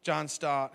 John 0.04 0.26
Stott, 0.26 0.72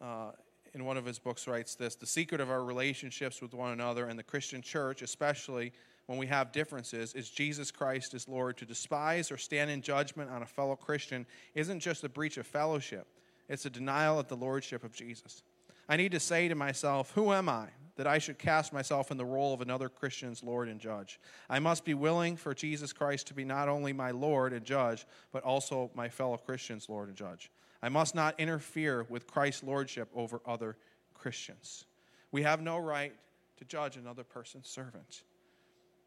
uh, 0.00 0.30
in 0.76 0.84
one 0.84 0.96
of 0.96 1.06
his 1.06 1.18
books, 1.18 1.48
writes 1.48 1.74
this 1.74 1.96
The 1.96 2.06
secret 2.06 2.40
of 2.40 2.50
our 2.50 2.62
relationships 2.62 3.40
with 3.40 3.54
one 3.54 3.72
another 3.72 4.06
and 4.06 4.18
the 4.18 4.22
Christian 4.22 4.62
church, 4.62 5.02
especially 5.02 5.72
when 6.06 6.18
we 6.18 6.26
have 6.26 6.52
differences 6.52 7.14
is 7.14 7.30
Jesus 7.30 7.72
Christ 7.72 8.14
is 8.14 8.28
Lord. 8.28 8.56
To 8.58 8.66
despise 8.66 9.32
or 9.32 9.38
stand 9.38 9.70
in 9.70 9.82
judgment 9.82 10.30
on 10.30 10.42
a 10.42 10.46
fellow 10.46 10.76
Christian 10.76 11.26
isn't 11.54 11.80
just 11.80 12.04
a 12.04 12.08
breach 12.08 12.36
of 12.36 12.46
fellowship, 12.46 13.08
it's 13.48 13.66
a 13.66 13.70
denial 13.70 14.20
of 14.20 14.28
the 14.28 14.36
lordship 14.36 14.84
of 14.84 14.92
Jesus. 14.92 15.42
I 15.88 15.96
need 15.96 16.12
to 16.12 16.20
say 16.20 16.48
to 16.48 16.54
myself, 16.54 17.12
Who 17.12 17.32
am 17.32 17.48
I 17.48 17.68
that 17.96 18.06
I 18.06 18.18
should 18.18 18.38
cast 18.38 18.72
myself 18.72 19.10
in 19.10 19.16
the 19.16 19.24
role 19.24 19.54
of 19.54 19.62
another 19.62 19.88
Christian's 19.88 20.42
Lord 20.42 20.68
and 20.68 20.78
Judge? 20.78 21.18
I 21.48 21.58
must 21.58 21.84
be 21.84 21.94
willing 21.94 22.36
for 22.36 22.54
Jesus 22.54 22.92
Christ 22.92 23.28
to 23.28 23.34
be 23.34 23.44
not 23.44 23.68
only 23.68 23.92
my 23.92 24.10
Lord 24.10 24.52
and 24.52 24.64
Judge, 24.64 25.06
but 25.32 25.42
also 25.42 25.90
my 25.94 26.08
fellow 26.08 26.36
Christian's 26.36 26.88
Lord 26.88 27.08
and 27.08 27.16
Judge. 27.16 27.50
I 27.86 27.88
must 27.88 28.16
not 28.16 28.40
interfere 28.40 29.06
with 29.08 29.28
Christ's 29.28 29.62
Lordship 29.62 30.08
over 30.12 30.40
other 30.44 30.76
Christians. 31.14 31.84
We 32.32 32.42
have 32.42 32.60
no 32.60 32.78
right 32.78 33.12
to 33.58 33.64
judge 33.64 33.96
another 33.96 34.24
person's 34.24 34.66
servant. 34.66 35.22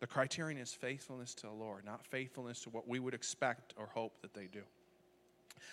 The 0.01 0.07
criterion 0.07 0.59
is 0.59 0.73
faithfulness 0.73 1.33
to 1.35 1.43
the 1.43 1.53
Lord, 1.53 1.85
not 1.85 2.05
faithfulness 2.05 2.59
to 2.63 2.69
what 2.69 2.85
we 2.85 2.99
would 2.99 3.13
expect 3.13 3.75
or 3.77 3.85
hope 3.93 4.21
that 4.21 4.33
they 4.33 4.47
do. 4.47 4.63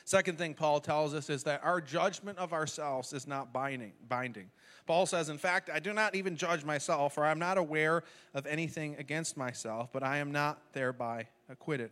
Second 0.04 0.38
thing 0.38 0.54
Paul 0.54 0.78
tells 0.78 1.12
us 1.12 1.28
is 1.28 1.42
that 1.42 1.64
our 1.64 1.80
judgment 1.80 2.38
of 2.38 2.52
ourselves 2.52 3.12
is 3.12 3.26
not 3.26 3.52
binding. 3.52 3.92
binding. 4.08 4.48
Paul 4.86 5.06
says, 5.06 5.28
In 5.28 5.38
fact, 5.38 5.70
I 5.75 5.80
do 5.80 5.92
not 5.92 6.14
even 6.14 6.36
judge 6.36 6.64
myself, 6.64 7.14
for 7.14 7.25
I 7.25 7.32
am 7.32 7.40
not 7.40 7.58
aware 7.58 8.04
of 8.32 8.46
anything 8.46 8.94
against 9.00 9.36
myself, 9.36 9.90
but 9.92 10.04
I 10.04 10.18
am 10.18 10.30
not 10.30 10.72
thereby 10.72 11.26
acquitted. 11.48 11.90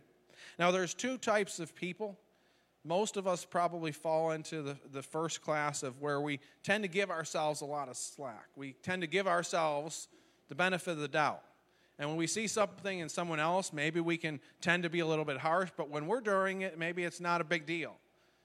Now, 0.57 0.71
there's 0.71 0.93
two 0.93 1.17
types 1.17 1.59
of 1.59 1.75
people. 1.75 2.17
Most 2.85 3.17
of 3.17 3.25
us 3.25 3.43
probably 3.43 3.91
fall 3.91 4.31
into 4.31 4.61
the, 4.61 4.77
the 4.91 5.01
first 5.01 5.41
class 5.41 5.81
of 5.81 6.01
where 6.01 6.21
we 6.21 6.39
tend 6.61 6.83
to 6.83 6.87
give 6.87 7.09
ourselves 7.09 7.61
a 7.61 7.65
lot 7.65 7.89
of 7.89 7.97
slack. 7.97 8.45
We 8.55 8.73
tend 8.83 9.01
to 9.01 9.07
give 9.07 9.27
ourselves 9.27 10.07
the 10.49 10.55
benefit 10.55 10.91
of 10.91 10.99
the 10.99 11.07
doubt. 11.07 11.41
And 11.97 12.07
when 12.07 12.17
we 12.17 12.27
see 12.27 12.45
something 12.45 12.99
in 12.99 13.09
someone 13.09 13.39
else, 13.39 13.73
maybe 13.73 13.99
we 14.01 14.17
can 14.17 14.39
tend 14.61 14.83
to 14.83 14.89
be 14.89 14.99
a 14.99 15.05
little 15.05 15.25
bit 15.25 15.37
harsh, 15.37 15.71
but 15.75 15.89
when 15.89 16.05
we're 16.05 16.21
doing 16.21 16.61
it, 16.61 16.77
maybe 16.77 17.03
it's 17.03 17.19
not 17.19 17.41
a 17.41 17.43
big 17.43 17.65
deal. 17.65 17.95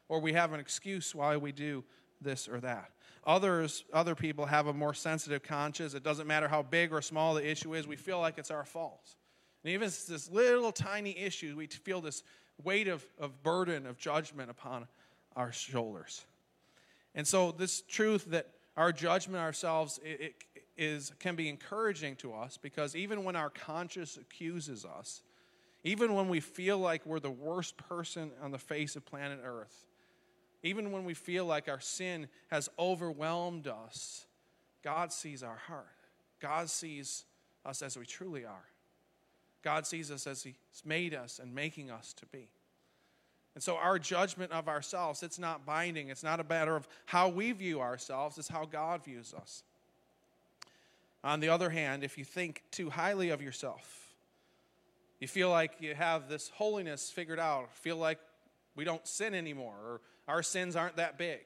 Or 0.09 0.21
we 0.21 0.33
have 0.33 0.55
an 0.55 0.61
excuse 0.61 1.15
why 1.15 1.37
we 1.37 1.53
do 1.53 1.85
this 2.23 2.49
or 2.49 2.61
that. 2.61 2.93
Others, 3.27 3.85
other 3.93 4.15
people 4.15 4.47
have 4.47 4.69
a 4.69 4.73
more 4.73 4.95
sensitive 4.95 5.43
conscience. 5.43 5.93
It 5.93 6.03
doesn't 6.03 6.27
matter 6.27 6.49
how 6.49 6.63
big 6.63 6.93
or 6.93 7.03
small 7.03 7.35
the 7.35 7.47
issue 7.47 7.75
is, 7.75 7.87
we 7.87 7.97
feel 7.97 8.21
like 8.21 8.39
it's 8.39 8.51
our 8.51 8.65
fault. 8.65 9.17
And 9.63 9.73
even 9.75 9.89
this 9.89 10.31
little 10.31 10.73
tiny 10.73 11.19
issue, 11.19 11.55
we 11.57 11.67
feel 11.67 12.01
this 12.01 12.23
weight 12.65 12.89
of, 12.89 13.05
of 13.19 13.43
burden 13.43 13.87
of 13.87 13.99
judgment 13.99 14.51
upon 14.51 14.87
our 15.37 15.53
shoulders. 15.53 16.25
And 17.15 17.27
so, 17.27 17.53
this 17.53 17.83
truth 17.83 18.27
that 18.27 18.49
our 18.77 18.93
judgment 18.93 19.43
ourselves, 19.43 19.99
it, 20.05 20.21
it 20.21 20.35
is, 20.77 21.13
can 21.19 21.37
be 21.37 21.49
encouraging 21.49 22.17
to 22.17 22.33
us 22.33 22.57
because 22.57 22.97
even 22.97 23.25
when 23.25 23.37
our 23.37 23.51
conscience 23.51 24.17
accuses 24.17 24.85
us, 24.85 25.23
even 25.83 26.15
when 26.15 26.29
we 26.29 26.41
feel 26.41 26.79
like 26.79 27.05
we're 27.07 27.21
the 27.21 27.31
worst 27.31 27.77
person 27.77 28.31
on 28.43 28.51
the 28.51 28.59
face 28.59 28.97
of 28.97 29.05
planet 29.05 29.41
Earth, 29.45 29.87
even 30.63 30.93
when 30.93 31.05
we 31.05 31.15
feel 31.15 31.47
like 31.47 31.69
our 31.69 31.81
sin 31.81 32.29
has 32.49 32.69
overwhelmed 32.79 33.67
us, 33.67 34.27
God 34.83 35.13
sees 35.13 35.43
our 35.43 35.57
heart. 35.57 35.87
God 36.41 36.69
sees 36.69 37.25
us 37.65 37.83
as 37.83 37.97
we 37.97 38.07
truly 38.07 38.45
are. 38.45 38.65
God 39.63 39.87
sees 39.87 40.11
us 40.11 40.27
as 40.27 40.43
He's 40.43 40.55
made 40.85 41.15
us 41.15 41.39
and 41.39 41.55
making 41.55 41.91
us 41.91 42.13
to 42.15 42.27
be. 42.27 42.49
And 43.55 43.63
so 43.63 43.77
our 43.77 43.99
judgment 43.99 44.53
of 44.53 44.69
ourselves, 44.69 45.23
it's 45.23 45.39
not 45.39 45.67
binding. 45.67 46.09
It's 46.09 46.23
not 46.23 46.41
a 46.41 46.45
matter 46.45 46.77
of 46.77 46.87
how 47.07 47.29
we 47.29 47.53
view 47.53 47.81
ourselves, 47.81 48.39
it's 48.39 48.49
how 48.49 48.65
God 48.65 49.05
views 49.05 49.35
us. 49.35 49.65
On 51.23 51.41
the 51.41 51.49
other 51.51 51.69
hand, 51.69 52.03
if 52.03 52.17
you 52.17 52.25
think 52.25 52.63
too 52.71 52.89
highly 52.89 53.31
of 53.31 53.43
yourself, 53.43 54.15
you 55.19 55.29
feel 55.29 55.51
like 55.51 55.73
you 55.81 55.95
have 55.95 56.29
this 56.29 56.49
holiness 56.49 57.11
figured 57.11 57.39
out, 57.39 57.75
feel 57.75 57.97
like 57.97 58.19
we 58.75 58.85
don't 58.85 59.07
sin 59.07 59.35
anymore, 59.35 59.75
or 59.85 60.01
our 60.27 60.43
sins 60.43 60.77
aren't 60.77 60.97
that 60.97 61.19
big. 61.19 61.41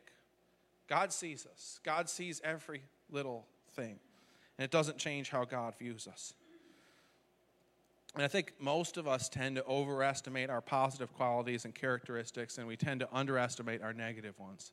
God 0.89 1.13
sees 1.13 1.47
us. 1.53 1.81
God 1.83 2.09
sees 2.09 2.41
every 2.45 2.83
little 3.11 3.47
thing. 3.73 3.99
And 4.59 4.65
it 4.65 4.71
doesn't 4.71 4.99
change 4.99 5.31
how 5.31 5.45
God 5.45 5.75
views 5.77 6.07
us. 6.07 6.35
And 8.15 8.23
I 8.23 8.29
think 8.29 8.55
most 8.61 8.97
of 8.97 9.09
us 9.09 9.29
tend 9.29 9.57
to 9.57 9.65
overestimate 9.65 10.49
our 10.49 10.61
positive 10.61 11.13
qualities 11.15 11.65
and 11.65 11.75
characteristics, 11.75 12.59
and 12.59 12.67
we 12.67 12.77
tend 12.77 13.01
to 13.01 13.09
underestimate 13.13 13.83
our 13.83 13.93
negative 13.93 14.39
ones. 14.39 14.73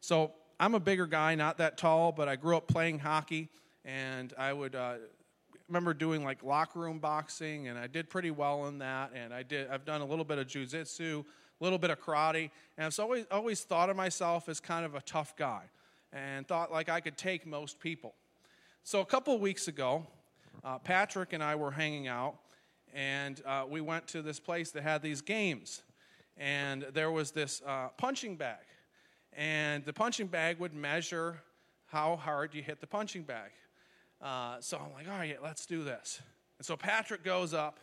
So 0.00 0.32
I'm 0.58 0.74
a 0.74 0.80
bigger 0.80 1.06
guy, 1.06 1.34
not 1.34 1.58
that 1.58 1.78
tall, 1.78 2.10
but 2.10 2.28
I 2.28 2.36
grew 2.36 2.56
up 2.56 2.66
playing 2.66 2.98
hockey 2.98 3.48
and 3.84 4.34
I 4.36 4.52
would 4.52 4.74
uh, 4.74 4.94
remember 5.68 5.94
doing 5.94 6.22
like 6.24 6.42
locker 6.42 6.78
room 6.78 6.98
boxing, 6.98 7.68
and 7.68 7.78
I 7.78 7.86
did 7.86 8.10
pretty 8.10 8.30
well 8.30 8.66
in 8.66 8.78
that. 8.78 9.12
And 9.14 9.32
I 9.32 9.42
did. 9.42 9.70
I've 9.70 9.84
done 9.84 10.02
a 10.02 10.04
little 10.04 10.24
bit 10.24 10.38
of 10.38 10.46
jujitsu, 10.46 11.20
a 11.20 11.64
little 11.64 11.78
bit 11.78 11.90
of 11.90 12.00
karate, 12.00 12.50
and 12.76 12.86
I've 12.86 12.98
always 12.98 13.24
always 13.30 13.62
thought 13.62 13.88
of 13.88 13.96
myself 13.96 14.48
as 14.48 14.60
kind 14.60 14.84
of 14.84 14.94
a 14.94 15.00
tough 15.00 15.36
guy, 15.36 15.62
and 16.12 16.46
thought 16.46 16.70
like 16.70 16.88
I 16.88 17.00
could 17.00 17.16
take 17.16 17.46
most 17.46 17.80
people. 17.80 18.14
So 18.84 19.00
a 19.00 19.06
couple 19.06 19.38
weeks 19.38 19.68
ago, 19.68 20.06
uh, 20.64 20.78
Patrick 20.78 21.32
and 21.32 21.42
I 21.42 21.54
were 21.54 21.70
hanging 21.70 22.08
out, 22.08 22.36
and 22.94 23.42
uh, 23.46 23.64
we 23.68 23.80
went 23.80 24.06
to 24.08 24.22
this 24.22 24.40
place 24.40 24.70
that 24.72 24.82
had 24.82 25.02
these 25.02 25.20
games, 25.20 25.82
and 26.36 26.86
there 26.92 27.10
was 27.10 27.30
this 27.30 27.62
uh, 27.66 27.88
punching 27.96 28.36
bag, 28.36 28.64
and 29.32 29.84
the 29.84 29.92
punching 29.92 30.26
bag 30.28 30.58
would 30.58 30.74
measure 30.74 31.42
how 31.86 32.16
hard 32.16 32.54
you 32.54 32.62
hit 32.62 32.80
the 32.80 32.86
punching 32.86 33.22
bag. 33.22 33.50
Uh, 34.20 34.56
so 34.60 34.78
I'm 34.78 34.92
like, 34.92 35.08
all 35.10 35.18
right, 35.18 35.38
let's 35.42 35.64
do 35.64 35.84
this. 35.84 36.20
And 36.58 36.66
so 36.66 36.76
Patrick 36.76 37.22
goes 37.22 37.54
up 37.54 37.78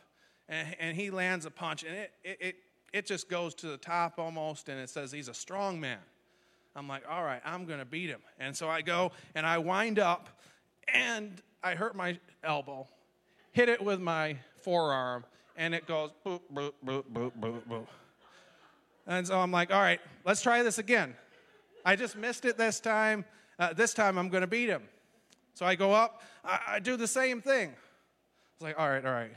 and, 0.48 0.76
and 0.80 0.96
he 0.96 1.10
lands 1.10 1.46
a 1.46 1.52
punch, 1.52 1.84
and 1.84 1.96
it, 1.96 2.12
it, 2.24 2.38
it, 2.40 2.56
it 2.94 3.06
just 3.06 3.30
goes 3.30 3.56
to 3.56 3.68
the 3.68 3.78
top 3.78 4.20
almost, 4.20 4.70
and 4.70 4.80
it 4.80 4.90
says 4.90 5.12
he's 5.12 5.28
a 5.28 5.34
strong 5.34 5.80
man. 5.80 6.00
I'm 6.76 6.88
like, 6.88 7.04
all 7.10 7.24
right, 7.24 7.42
I'm 7.46 7.66
going 7.66 7.80
to 7.80 7.86
beat 7.86 8.10
him. 8.10 8.22
And 8.40 8.56
so 8.56 8.70
I 8.70 8.82
go 8.82 9.12
and 9.34 9.46
I 9.46 9.58
wind 9.58 9.98
up, 9.98 10.30
and 10.94 11.42
I 11.64 11.74
hurt 11.74 11.96
my 11.96 12.20
elbow, 12.44 12.88
hit 13.56 13.70
it 13.70 13.82
with 13.82 14.02
my 14.02 14.36
forearm, 14.64 15.24
and 15.56 15.74
it 15.74 15.88
goes 15.88 16.12
boop, 16.26 16.42
boop, 16.54 16.74
boop, 16.86 17.06
boop, 17.12 17.32
boop, 17.40 17.62
boop. 17.66 17.88
And 19.08 19.26
so 19.26 19.40
I'm 19.40 19.52
like, 19.52 19.72
all 19.72 19.82
right, 19.82 20.02
let's 20.26 20.42
try 20.42 20.62
this 20.62 20.78
again. 20.78 21.16
I 21.86 21.96
just 21.96 22.18
missed 22.18 22.44
it 22.44 22.58
this 22.58 22.82
time. 22.82 23.24
Uh, 23.58 23.72
this 23.72 23.94
time 23.94 24.18
I'm 24.18 24.28
going 24.28 24.42
to 24.42 24.48
beat 24.48 24.68
him. 24.68 24.84
So 25.54 25.66
I 25.66 25.76
go 25.76 25.94
up, 25.94 26.22
I, 26.44 26.60
I 26.68 26.80
do 26.80 26.98
the 26.98 27.08
same 27.08 27.42
thing. 27.42 27.74
It's 28.56 28.62
like, 28.62 28.78
all 28.78 28.90
right, 28.90 29.06
all 29.06 29.14
right. 29.14 29.32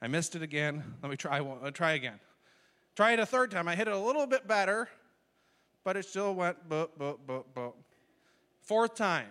I 0.00 0.06
missed 0.06 0.36
it 0.36 0.42
again. 0.42 0.84
Let 1.02 1.10
me 1.10 1.16
try. 1.16 1.38
I'll 1.38 1.72
try 1.72 1.92
again. 1.92 2.20
Try 2.94 3.12
it 3.12 3.18
a 3.18 3.26
third 3.26 3.50
time. 3.50 3.66
I 3.66 3.74
hit 3.74 3.88
it 3.88 3.94
a 3.94 3.98
little 3.98 4.28
bit 4.28 4.46
better, 4.46 4.88
but 5.82 5.96
it 5.96 6.04
still 6.04 6.36
went 6.36 6.68
boop, 6.68 6.90
boop, 6.98 7.18
boop, 7.26 7.44
boop. 7.52 7.72
Fourth 8.62 8.94
time, 8.94 9.26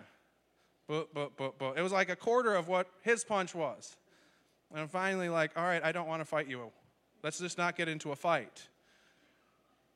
boop, 0.89 1.07
boop, 1.15 1.31
boop, 1.38 1.53
boop. 1.57 1.77
It 1.77 1.81
was 1.81 1.93
like 1.93 2.09
a 2.09 2.17
quarter 2.17 2.55
of 2.55 2.67
what 2.67 2.88
his 3.01 3.23
punch 3.23 3.55
was. 3.55 3.95
And 4.71 4.79
I'm 4.79 4.88
finally 4.88 5.29
like, 5.29 5.51
all 5.57 5.63
right, 5.63 5.83
I 5.83 5.91
don't 5.91 6.07
want 6.07 6.21
to 6.21 6.25
fight 6.25 6.47
you. 6.47 6.71
Let's 7.23 7.39
just 7.39 7.57
not 7.57 7.75
get 7.75 7.88
into 7.88 8.11
a 8.11 8.15
fight. 8.15 8.67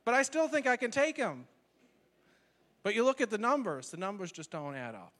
But 0.06 0.14
I 0.14 0.24
still 0.24 0.48
think 0.48 0.68
I 0.68 0.76
can 0.76 0.92
take 0.92 1.16
him. 1.16 1.46
But 2.82 2.96
you 2.96 3.06
look 3.06 3.22
at 3.22 3.30
the 3.30 3.38
numbers, 3.38 3.92
the 3.92 3.98
numbers 3.98 4.32
just 4.32 4.52
don't 4.52 4.76
add 4.76 4.96
up. 4.96 5.14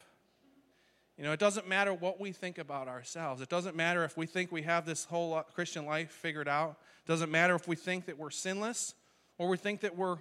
You 1.18 1.24
know, 1.24 1.32
it 1.32 1.40
doesn't 1.40 1.68
matter 1.68 1.94
what 1.94 2.20
we 2.20 2.32
think 2.32 2.58
about 2.58 2.88
ourselves. 2.88 3.42
It 3.42 3.48
doesn't 3.48 3.76
matter 3.76 4.04
if 4.04 4.18
we 4.18 4.26
think 4.26 4.52
we 4.52 4.64
have 4.64 4.86
this 4.86 5.06
whole 5.06 5.40
Christian 5.54 5.86
life 5.86 6.10
figured 6.10 6.48
out. 6.48 6.78
It 7.06 7.08
doesn't 7.08 7.32
matter 7.32 7.56
if 7.56 7.68
we 7.68 7.76
think 7.76 8.08
that 8.08 8.18
we're 8.18 8.32
sinless 8.32 8.96
or 9.38 9.48
we 9.48 9.58
think 9.58 9.82
that 9.82 9.96
we're 9.96 10.18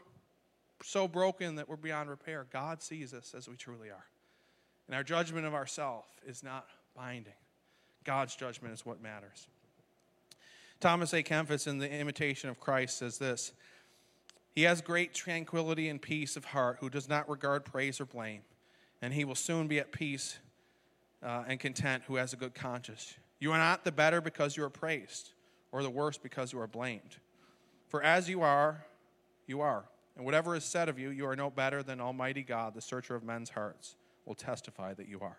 so 0.85 1.09
broken 1.09 1.57
that 1.57 1.69
we're 1.69 1.77
beyond 1.77 2.11
repair. 2.11 2.47
God 2.53 2.83
sees 2.83 3.15
us 3.15 3.35
as 3.37 3.49
we 3.49 3.57
truly 3.57 3.89
are. 3.89 4.05
And 4.87 4.95
our 4.95 5.03
judgment 5.03 5.47
of 5.47 5.55
ourselves 5.55 6.09
is 6.27 6.43
not 6.43 6.67
binding. 6.95 7.33
God's 8.05 8.35
judgment 8.35 8.75
is 8.75 8.85
what 8.85 9.03
matters. 9.03 9.47
Thomas 10.81 11.13
à 11.13 11.25
Kempis 11.25 11.69
in 11.69 11.79
The 11.79 11.91
Imitation 11.91 12.51
of 12.51 12.59
Christ 12.59 12.99
says 12.99 13.19
this 13.19 13.53
He 14.51 14.63
has 14.63 14.81
great 14.81 15.15
tranquility 15.15 15.89
and 15.89 16.03
peace 16.03 16.37
of 16.37 16.47
heart 16.47 16.79
who 16.81 16.91
does 16.91 17.09
not 17.09 17.29
regard 17.29 17.65
praise 17.65 18.01
or 18.01 18.07
blame, 18.07 18.43
and 19.01 19.15
he 19.15 19.25
will 19.25 19.37
soon 19.37 19.69
be 19.69 19.79
at 19.79 19.93
peace 19.93 20.39
uh, 21.23 21.45
and 21.47 21.61
content 21.61 22.03
who 22.07 22.17
has 22.17 22.33
a 22.33 22.37
good 22.37 22.55
conscience. 22.55 23.15
You 23.39 23.53
are 23.53 23.59
not 23.59 23.85
the 23.85 23.93
better 23.93 24.21
because 24.21 24.57
you 24.57 24.65
are 24.65 24.71
praised, 24.71 25.33
or 25.71 25.83
the 25.83 25.91
worse 25.91 26.19
because 26.19 26.53
you 26.53 26.61
are 26.61 26.67
blamed. 26.67 27.17
For 27.89 28.03
as 28.03 28.29
you 28.29 28.43
are, 28.43 28.85
you 29.47 29.61
are. 29.61 29.85
And 30.17 30.25
whatever 30.25 30.55
is 30.55 30.65
said 30.65 30.89
of 30.89 30.99
you, 30.99 31.11
you 31.11 31.27
are 31.27 31.37
no 31.37 31.51
better 31.51 31.83
than 31.83 32.01
Almighty 32.01 32.43
God, 32.43 32.75
the 32.75 32.81
searcher 32.81 33.15
of 33.15 33.23
men's 33.23 33.51
hearts, 33.51 33.97
will 34.27 34.35
testify 34.35 34.95
that 34.95 35.09
you 35.09 35.21
are. 35.21 35.39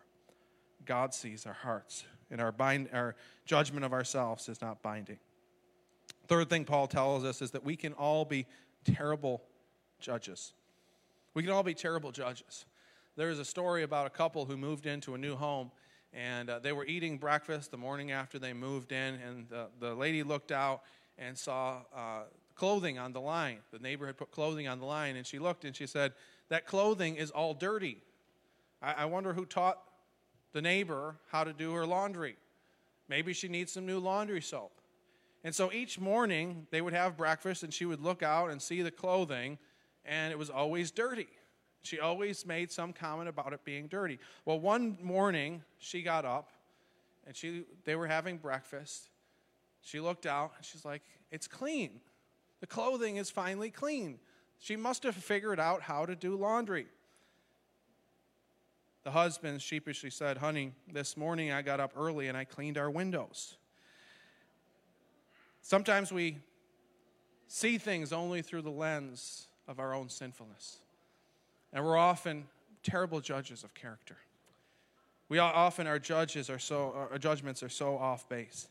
God 0.86 1.14
sees 1.14 1.46
our 1.46 1.54
hearts, 1.54 2.06
and 2.32 2.42
our, 2.42 2.52
bind, 2.52 2.90
our 2.94 3.16
judgment 3.46 3.86
of 3.86 3.94
ourselves 3.94 4.50
is 4.50 4.62
not 4.62 4.82
binding. 4.82 5.20
Third 6.28 6.50
thing 6.50 6.66
Paul 6.66 6.88
tells 6.88 7.24
us 7.24 7.42
is 7.42 7.52
that 7.52 7.64
we 7.64 7.76
can 7.76 7.94
all 7.94 8.26
be 8.26 8.46
terrible 8.86 9.44
judges. 10.00 10.54
We 11.34 11.44
can 11.44 11.52
all 11.52 11.64
be 11.64 11.74
terrible 11.74 12.12
judges. 12.12 12.66
There's 13.16 13.40
a 13.40 13.46
story 13.46 13.84
about 13.84 14.08
a 14.08 14.10
couple 14.10 14.46
who 14.46 14.58
moved 14.58 14.86
into 14.86 15.14
a 15.14 15.18
new 15.18 15.36
home, 15.36 15.72
and 16.14 16.50
uh, 16.50 16.60
they 16.60 16.72
were 16.72 16.86
eating 16.86 17.18
breakfast 17.18 17.72
the 17.72 17.78
morning 17.78 18.12
after 18.12 18.40
they 18.40 18.54
moved 18.54 18.92
in, 18.92 19.16
and 19.16 19.48
the, 19.50 19.68
the 19.80 19.94
lady 19.94 20.24
looked 20.24 20.52
out 20.52 20.82
and 21.18 21.38
saw 21.38 21.82
uh, 21.96 22.24
clothing 22.56 22.98
on 22.98 23.14
the 23.14 23.22
line. 23.22 23.60
The 23.72 23.80
neighbor 23.80 24.08
had 24.08 24.18
put 24.18 24.32
clothing 24.32 24.68
on 24.68 24.80
the 24.80 24.86
line, 24.86 25.16
and 25.16 25.26
she 25.26 25.40
looked 25.40 25.66
and 25.66 25.76
she 25.76 25.88
said, 25.88 26.14
That 26.50 26.66
clothing 26.66 27.16
is 27.16 27.32
all 27.32 27.54
dirty. 27.54 28.02
I, 28.82 28.94
I 28.94 29.06
wonder 29.06 29.34
who 29.34 29.46
taught 29.46 29.80
the 30.54 30.62
neighbor 30.62 31.18
how 31.30 31.44
to 31.44 31.52
do 31.52 31.74
her 31.74 31.86
laundry. 31.86 32.38
Maybe 33.10 33.34
she 33.34 33.48
needs 33.48 33.72
some 33.72 33.86
new 33.86 34.00
laundry 34.00 34.42
soap. 34.42 34.72
And 35.44 35.54
so 35.54 35.72
each 35.74 36.00
morning 36.00 36.68
they 36.72 36.82
would 36.82 36.94
have 36.94 37.18
breakfast, 37.18 37.64
and 37.64 37.74
she 37.74 37.86
would 37.86 38.00
look 38.00 38.24
out 38.24 38.50
and 38.50 38.62
see 38.62 38.82
the 38.82 38.92
clothing, 38.92 39.58
and 40.06 40.32
it 40.32 40.38
was 40.40 40.50
always 40.50 40.90
dirty. 40.90 41.28
She 41.82 42.00
always 42.00 42.46
made 42.46 42.72
some 42.72 42.94
comment 42.94 43.28
about 43.28 43.52
it 43.52 43.66
being 43.66 43.88
dirty. 43.88 44.20
Well, 44.46 44.60
one 44.60 44.98
morning 45.02 45.64
she 45.80 46.02
got 46.02 46.24
up, 46.24 46.50
and 47.28 47.36
she 47.36 47.66
they 47.84 47.96
were 47.96 48.08
having 48.08 48.38
breakfast. 48.38 49.10
She 49.82 50.00
looked 50.00 50.26
out, 50.26 50.54
and 50.56 50.66
she's 50.66 50.86
like, 50.86 51.02
"It's 51.30 51.48
clean. 51.48 52.00
The 52.62 52.68
clothing 52.68 53.18
is 53.18 53.30
finally 53.30 53.70
clean. 53.70 54.20
She 54.60 54.78
must 54.78 55.04
have 55.04 55.16
figured 55.16 55.60
out 55.60 55.82
how 55.82 56.06
to 56.06 56.16
do 56.16 56.38
laundry." 56.38 56.88
The 59.04 59.12
husband 59.12 59.62
sheepishly 59.62 60.10
said, 60.10 60.38
Honey, 60.38 60.74
this 60.92 61.18
morning 61.18 61.52
I 61.52 61.62
got 61.62 61.80
up 61.80 61.92
early 61.96 62.30
and 62.30 62.38
I 62.38 62.46
cleaned 62.46 62.78
our 62.78 62.90
windows. 62.90 63.58
Sometimes 65.62 66.12
we 66.12 66.38
see 67.48 67.78
things 67.78 68.14
only 68.14 68.42
through 68.42 68.62
the 68.62 68.72
lens 68.72 69.48
of 69.68 69.80
our 69.80 69.94
own 69.94 70.10
sinfulness. 70.10 70.80
And 71.72 71.84
we're 71.84 71.98
often 71.98 72.46
terrible 72.82 73.20
judges 73.20 73.64
of 73.64 73.74
character. 73.74 74.18
We 75.30 75.40
often, 75.40 75.88
our 75.88 76.00
judges 76.00 76.50
are 76.50 76.60
so, 76.60 77.08
our 77.12 77.18
judgments 77.18 77.64
are 77.64 77.70
so 77.70 77.98
off 77.98 78.30
base. 78.30 78.68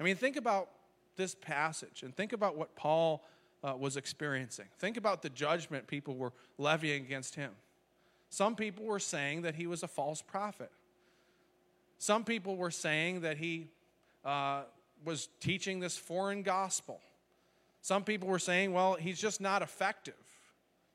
I 0.00 0.04
mean, 0.04 0.16
think 0.16 0.36
about 0.36 0.70
this 1.16 1.34
passage 1.34 2.02
and 2.02 2.16
think 2.16 2.32
about 2.32 2.56
what 2.56 2.74
Paul 2.76 3.24
uh, 3.62 3.74
was 3.76 3.96
experiencing. 3.96 4.66
Think 4.78 4.96
about 4.96 5.22
the 5.22 5.30
judgment 5.30 5.86
people 5.86 6.16
were 6.16 6.32
levying 6.56 7.04
against 7.04 7.34
him. 7.34 7.50
Some 8.30 8.56
people 8.56 8.84
were 8.84 8.98
saying 8.98 9.42
that 9.42 9.54
he 9.54 9.66
was 9.66 9.82
a 9.82 9.88
false 9.88 10.22
prophet. 10.22 10.70
Some 11.98 12.24
people 12.24 12.56
were 12.56 12.70
saying 12.70 13.22
that 13.22 13.38
he 13.38 13.68
uh, 14.24 14.62
was 15.04 15.28
teaching 15.40 15.80
this 15.80 15.96
foreign 15.96 16.42
gospel. 16.42 17.00
Some 17.80 18.04
people 18.04 18.28
were 18.28 18.38
saying, 18.38 18.72
well, 18.72 18.94
he's 18.94 19.18
just 19.18 19.40
not 19.40 19.62
effective. 19.62 20.14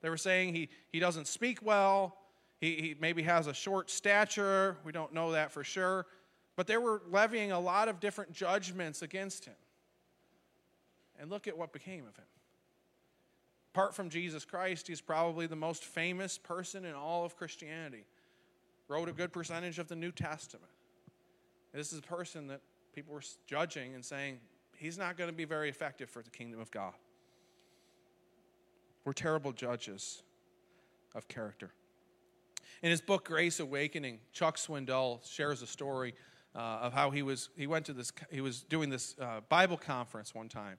They 0.02 0.10
were 0.10 0.18
saying 0.18 0.54
he, 0.54 0.70
he 0.92 1.00
doesn't 1.00 1.28
speak 1.28 1.62
well, 1.62 2.18
he, 2.60 2.76
he 2.76 2.96
maybe 3.00 3.24
has 3.24 3.48
a 3.48 3.54
short 3.54 3.90
stature. 3.90 4.78
We 4.86 4.92
don't 4.92 5.14
know 5.14 5.32
that 5.32 5.52
for 5.52 5.64
sure. 5.64 6.06
But 6.56 6.68
they 6.68 6.78
were 6.78 7.02
levying 7.10 7.52
a 7.52 7.60
lot 7.60 7.88
of 7.88 8.00
different 8.00 8.32
judgments 8.32 9.02
against 9.02 9.46
him. 9.46 9.56
And 11.20 11.30
look 11.30 11.48
at 11.48 11.58
what 11.58 11.74
became 11.74 12.08
of 12.08 12.16
him. 12.16 12.26
Apart 13.74 13.96
from 13.96 14.10
Jesus 14.10 14.46
Christ, 14.46 14.88
he's 14.88 15.02
probably 15.02 15.48
the 15.48 15.56
most 15.56 15.84
famous 15.84 16.38
person 16.38 16.86
in 16.86 16.94
all 16.94 17.26
of 17.26 17.36
Christianity. 17.36 18.06
Wrote 18.88 19.10
a 19.10 19.14
good 19.14 19.34
percentage 19.34 19.80
of 19.80 19.88
the 19.88 19.96
New 19.96 20.12
Testament. 20.12 20.72
This 21.74 21.92
is 21.92 22.00
a 22.00 22.04
person 22.04 22.48
that 22.48 22.62
people 22.94 23.14
were 23.16 23.24
judging 23.48 23.96
and 23.96 24.06
saying, 24.06 24.38
he's 24.78 24.98
not 24.98 25.18
going 25.18 25.30
to 25.30 25.36
be 25.36 25.46
very 25.46 25.70
effective 25.70 26.10
for 26.10 26.22
the 26.22 26.30
kingdom 26.30 26.60
of 26.60 26.70
God. 26.70 26.94
We're 29.06 29.14
terrible 29.14 29.52
judges 29.52 30.22
of 31.16 31.28
character. 31.28 31.72
In 32.84 32.92
his 32.92 33.02
book 33.02 33.26
Grace 33.26 33.60
Awakening, 33.60 34.20
Chuck 34.34 34.58
Swindoll 34.58 35.28
shares 35.28 35.62
a 35.62 35.68
story 35.68 36.14
uh, 36.56 36.60
of 36.60 36.94
how 36.94 37.10
he 37.10 37.24
was 37.24 37.50
he 37.56 37.66
went 37.66 37.86
to 37.88 37.94
this 37.94 38.12
he 38.30 38.42
was 38.42 38.62
doing 38.62 38.90
this 38.90 39.16
uh, 39.20 39.42
Bible 39.50 39.78
conference 39.78 40.36
one 40.36 40.48
time, 40.48 40.78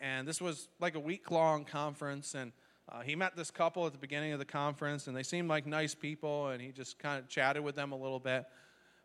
and 0.00 0.26
this 0.26 0.40
was 0.40 0.68
like 0.80 0.94
a 0.94 1.00
week 1.00 1.30
long 1.30 1.64
conference, 1.64 2.34
and 2.34 2.52
uh, 2.88 3.00
he 3.00 3.16
met 3.16 3.36
this 3.36 3.50
couple 3.50 3.86
at 3.86 3.92
the 3.92 3.98
beginning 3.98 4.32
of 4.32 4.38
the 4.38 4.44
conference, 4.44 5.06
and 5.06 5.16
they 5.16 5.22
seemed 5.22 5.48
like 5.48 5.66
nice 5.66 5.94
people, 5.94 6.48
and 6.48 6.60
he 6.60 6.72
just 6.72 6.98
kind 6.98 7.18
of 7.18 7.28
chatted 7.28 7.62
with 7.62 7.74
them 7.74 7.92
a 7.92 7.96
little 7.96 8.20
bit. 8.20 8.44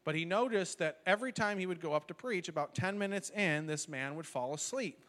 But 0.04 0.16
he 0.16 0.26
noticed 0.26 0.80
that 0.80 1.00
every 1.06 1.32
time 1.32 1.60
he 1.60 1.66
would 1.66 1.82
go 1.82 1.94
up 1.94 2.08
to 2.08 2.14
preach, 2.14 2.48
about 2.48 2.74
10 2.74 2.98
minutes 2.98 3.30
in, 3.30 3.68
this 3.68 3.90
man 3.90 4.16
would 4.16 4.26
fall 4.26 4.54
asleep. 4.54 5.04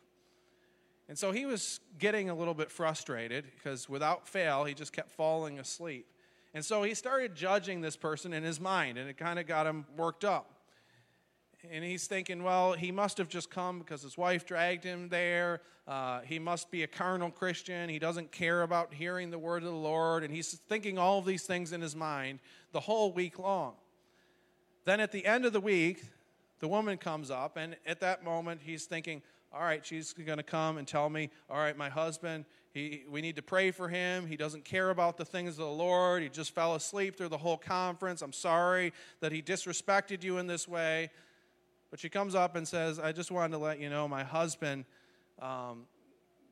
And 1.09 1.17
so 1.17 1.33
he 1.33 1.47
was 1.47 1.81
getting 1.99 2.29
a 2.29 2.35
little 2.35 2.53
bit 2.53 2.71
frustrated 2.71 3.47
because 3.55 3.89
without 3.89 4.29
fail, 4.29 4.65
he 4.65 4.75
just 4.75 4.93
kept 4.93 5.11
falling 5.11 5.59
asleep. 5.59 6.07
And 6.53 6.65
so 6.65 6.83
he 6.83 6.95
started 6.95 7.35
judging 7.35 7.81
this 7.81 7.97
person 7.97 8.33
in 8.33 8.43
his 8.43 8.61
mind, 8.61 8.99
and 8.99 9.09
it 9.09 9.17
kind 9.17 9.39
of 9.39 9.47
got 9.47 9.67
him 9.67 9.87
worked 9.97 10.25
up. 10.25 10.58
And 11.71 11.85
he's 11.85 12.07
thinking, 12.07 12.43
well, 12.43 12.73
he 12.73 12.93
must 12.93 13.19
have 13.19 13.29
just 13.29 13.51
come 13.51 13.79
because 13.79 14.03
his 14.03 14.17
wife 14.17 14.47
dragged 14.47 14.85
him 14.85 15.09
there. 15.09 15.61
Uh, 15.87 16.21
he 16.21 16.39
must 16.39 16.71
be 16.71 16.85
a 16.85 16.87
carnal 16.87 17.31
Christian. 17.31 17.89
He 17.89 17.99
doesn't 17.99 18.31
care 18.31 18.63
about 18.63 18.95
hearing 18.95 19.31
the 19.31 19.39
word 19.39 19.65
of 19.65 19.71
the 19.71 19.77
Lord. 19.77 20.23
And 20.23 20.33
he's 20.33 20.53
thinking 20.69 20.99
all 20.99 21.19
of 21.19 21.25
these 21.25 21.45
things 21.45 21.73
in 21.73 21.81
his 21.81 21.97
mind 21.97 22.39
the 22.73 22.81
whole 22.81 23.13
week 23.13 23.39
long. 23.39 23.75
Then 24.85 25.01
at 25.01 25.13
the 25.13 25.27
end 25.27 25.45
of 25.45 25.53
the 25.53 25.61
week, 25.61 26.03
the 26.61 26.69
woman 26.69 26.97
comes 26.97 27.31
up, 27.31 27.57
and 27.57 27.77
at 27.87 28.01
that 28.01 28.25
moment, 28.25 28.61
he's 28.65 28.87
thinking, 28.87 29.23
all 29.53 29.63
right, 29.63 29.85
she's 29.85 30.13
going 30.13 30.39
to 30.39 30.43
come 30.45 30.77
and 30.77 30.87
tell 30.87 31.09
me, 31.09 31.31
all 31.49 31.59
right, 31.59 31.77
my 31.77 31.89
husband, 31.89 32.45
he, 32.73 33.05
we 33.09 33.21
need 33.21 33.37
to 33.37 33.43
pray 33.43 33.71
for 33.71 33.89
him. 33.89 34.27
He 34.27 34.37
doesn't 34.37 34.65
care 34.65 34.91
about 34.91 35.17
the 35.17 35.25
things 35.25 35.51
of 35.51 35.65
the 35.65 35.71
Lord. 35.71 36.23
He 36.23 36.29
just 36.29 36.55
fell 36.55 36.75
asleep 36.75 37.17
through 37.17 37.29
the 37.29 37.39
whole 37.39 37.57
conference. 37.57 38.23
I'm 38.23 38.33
sorry 38.33 38.93
that 39.21 39.33
he 39.33 39.41
disrespected 39.41 40.23
you 40.23 40.39
in 40.39 40.47
this 40.47 40.69
way. 40.69 41.11
But 41.91 42.01
she 42.01 42.09
comes 42.09 42.35
up 42.35 42.57
and 42.57 42.67
says, 42.67 42.99
I 42.99 43.13
just 43.13 43.31
wanted 43.31 43.53
to 43.53 43.59
let 43.59 43.81
you 43.81 43.89
know 43.89 44.07
my 44.07 44.25
husband, 44.25 44.85
um, 45.41 45.87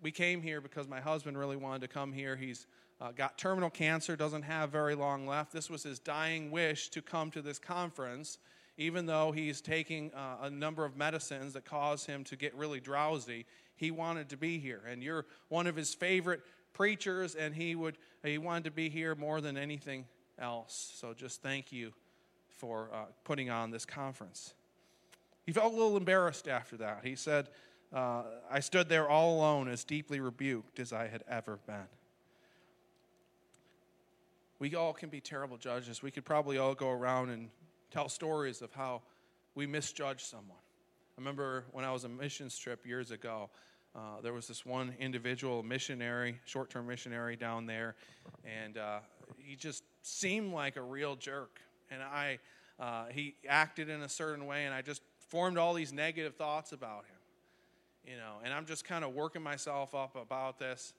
we 0.02 0.10
came 0.10 0.40
here 0.40 0.60
because 0.60 0.88
my 0.88 1.00
husband 1.00 1.38
really 1.38 1.56
wanted 1.56 1.82
to 1.82 1.88
come 1.88 2.12
here. 2.12 2.36
He's 2.36 2.66
uh, 3.00 3.12
got 3.12 3.36
terminal 3.36 3.70
cancer, 3.70 4.16
doesn't 4.16 4.42
have 4.42 4.70
very 4.70 4.94
long 4.94 5.26
left. 5.26 5.52
This 5.52 5.68
was 5.68 5.82
his 5.82 5.98
dying 5.98 6.50
wish 6.50 6.88
to 6.90 7.02
come 7.02 7.30
to 7.32 7.42
this 7.42 7.58
conference, 7.58 8.38
even 8.78 9.06
though 9.06 9.32
he's 9.32 9.60
taking 9.60 10.12
uh, 10.14 10.36
a 10.42 10.50
number 10.50 10.84
of 10.84 10.96
medicines 10.96 11.52
that 11.52 11.64
cause 11.64 12.06
him 12.06 12.24
to 12.24 12.36
get 12.36 12.54
really 12.54 12.80
drowsy. 12.80 13.44
He 13.76 13.90
wanted 13.90 14.30
to 14.30 14.36
be 14.38 14.58
here, 14.58 14.82
and 14.88 15.02
you're 15.02 15.26
one 15.48 15.66
of 15.66 15.76
his 15.76 15.92
favorite 15.94 16.40
preachers, 16.72 17.34
and 17.34 17.54
he 17.54 17.74
would 17.74 17.98
he 18.22 18.38
wanted 18.38 18.64
to 18.64 18.70
be 18.70 18.88
here 18.88 19.14
more 19.14 19.40
than 19.42 19.58
anything 19.58 20.06
else. 20.38 20.94
So 20.98 21.12
just 21.12 21.42
thank 21.42 21.72
you 21.72 21.92
for 22.48 22.88
uh, 22.92 23.04
putting 23.24 23.50
on 23.50 23.70
this 23.70 23.84
conference. 23.84 24.54
He 25.46 25.52
felt 25.52 25.72
a 25.72 25.76
little 25.76 25.96
embarrassed 25.96 26.48
after 26.48 26.76
that. 26.78 27.00
He 27.04 27.16
said, 27.16 27.48
uh, 27.92 28.24
"I 28.50 28.60
stood 28.60 28.88
there 28.88 29.08
all 29.08 29.38
alone, 29.38 29.68
as 29.68 29.84
deeply 29.84 30.20
rebuked 30.20 30.80
as 30.80 30.92
I 30.92 31.06
had 31.06 31.22
ever 31.28 31.58
been." 31.66 31.88
we 34.58 34.74
all 34.74 34.92
can 34.92 35.08
be 35.08 35.20
terrible 35.20 35.56
judges. 35.56 36.02
We 36.02 36.10
could 36.10 36.24
probably 36.24 36.58
all 36.58 36.74
go 36.74 36.90
around 36.90 37.30
and 37.30 37.48
tell 37.90 38.08
stories 38.08 38.62
of 38.62 38.72
how 38.72 39.02
we 39.54 39.66
misjudge 39.66 40.24
someone. 40.24 40.58
I 41.16 41.20
remember 41.20 41.64
when 41.72 41.84
I 41.84 41.92
was 41.92 42.04
on 42.04 42.12
a 42.12 42.14
missions 42.14 42.58
trip 42.58 42.86
years 42.86 43.10
ago, 43.10 43.50
uh, 43.94 44.20
there 44.22 44.32
was 44.32 44.46
this 44.48 44.66
one 44.66 44.94
individual 44.98 45.62
missionary, 45.62 46.38
short 46.44 46.70
term 46.70 46.86
missionary 46.86 47.36
down 47.36 47.66
there, 47.66 47.96
and 48.44 48.76
uh, 48.76 48.98
he 49.38 49.56
just 49.56 49.84
seemed 50.02 50.52
like 50.52 50.76
a 50.76 50.82
real 50.82 51.16
jerk. 51.16 51.60
And 51.90 52.02
I, 52.02 52.38
uh, 52.78 53.06
he 53.10 53.36
acted 53.48 53.88
in 53.88 54.02
a 54.02 54.08
certain 54.08 54.46
way, 54.46 54.66
and 54.66 54.74
I 54.74 54.82
just 54.82 55.02
formed 55.28 55.58
all 55.58 55.74
these 55.74 55.92
negative 55.92 56.36
thoughts 56.36 56.72
about 56.72 57.04
him. 57.04 58.12
You 58.12 58.16
know, 58.16 58.36
and 58.44 58.54
I'm 58.54 58.66
just 58.66 58.84
kind 58.84 59.04
of 59.04 59.14
working 59.14 59.42
myself 59.42 59.94
up 59.94 60.14
about 60.14 60.58
this. 60.58 60.94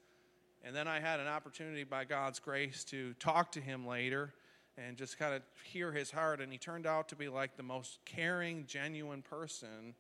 And 0.64 0.76
then 0.76 0.88
I 0.88 1.00
had 1.00 1.20
an 1.20 1.28
opportunity 1.28 1.84
by 1.84 2.04
God's 2.04 2.40
grace 2.40 2.84
to 2.86 3.14
talk 3.14 3.52
to 3.54 3.62
him 3.62 3.88
later 3.88 4.34
and 4.78 4.98
just 4.98 5.18
kind 5.18 5.34
of 5.34 5.42
hear 5.64 5.92
his 5.92 6.12
heart. 6.12 6.42
And 6.42 6.52
he 6.52 6.58
turned 6.58 6.86
out 6.86 7.08
to 7.10 7.16
be 7.16 7.30
like 7.30 7.56
the 7.56 7.64
most 7.64 8.00
caring, 8.06 8.66
genuine 8.68 9.22
person, 9.22 9.96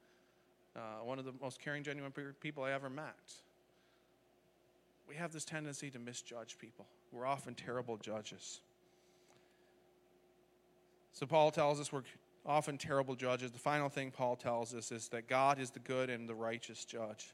uh, 0.75 1.03
one 1.03 1.19
of 1.19 1.25
the 1.25 1.33
most 1.41 1.61
caring, 1.61 1.83
genuine 1.83 2.11
people 2.41 2.63
I 2.63 2.71
ever 2.71 2.89
met. 2.89 3.15
We 5.07 5.15
have 5.15 5.31
this 5.31 5.45
tendency 5.45 5.89
to 5.91 5.99
misjudge 5.99 6.57
people, 6.57 6.85
we're 7.11 7.25
often 7.25 7.55
terrible 7.55 7.97
judges. 7.97 8.59
So 11.13 11.25
Paul 11.25 11.49
tells 11.49 11.79
us 11.79 11.91
we're 11.91 12.03
often 12.47 12.77
terrible 12.77 13.15
judges. 13.15 13.51
The 13.51 13.59
final 13.59 13.89
thing 13.89 14.11
Paul 14.11 14.35
tells 14.35 14.73
us 14.73 14.91
is 14.91 15.09
that 15.09 15.27
God 15.27 15.59
is 15.59 15.71
the 15.71 15.79
good 15.79 16.09
and 16.09 16.27
the 16.27 16.35
righteous 16.35 16.85
judge. 16.85 17.33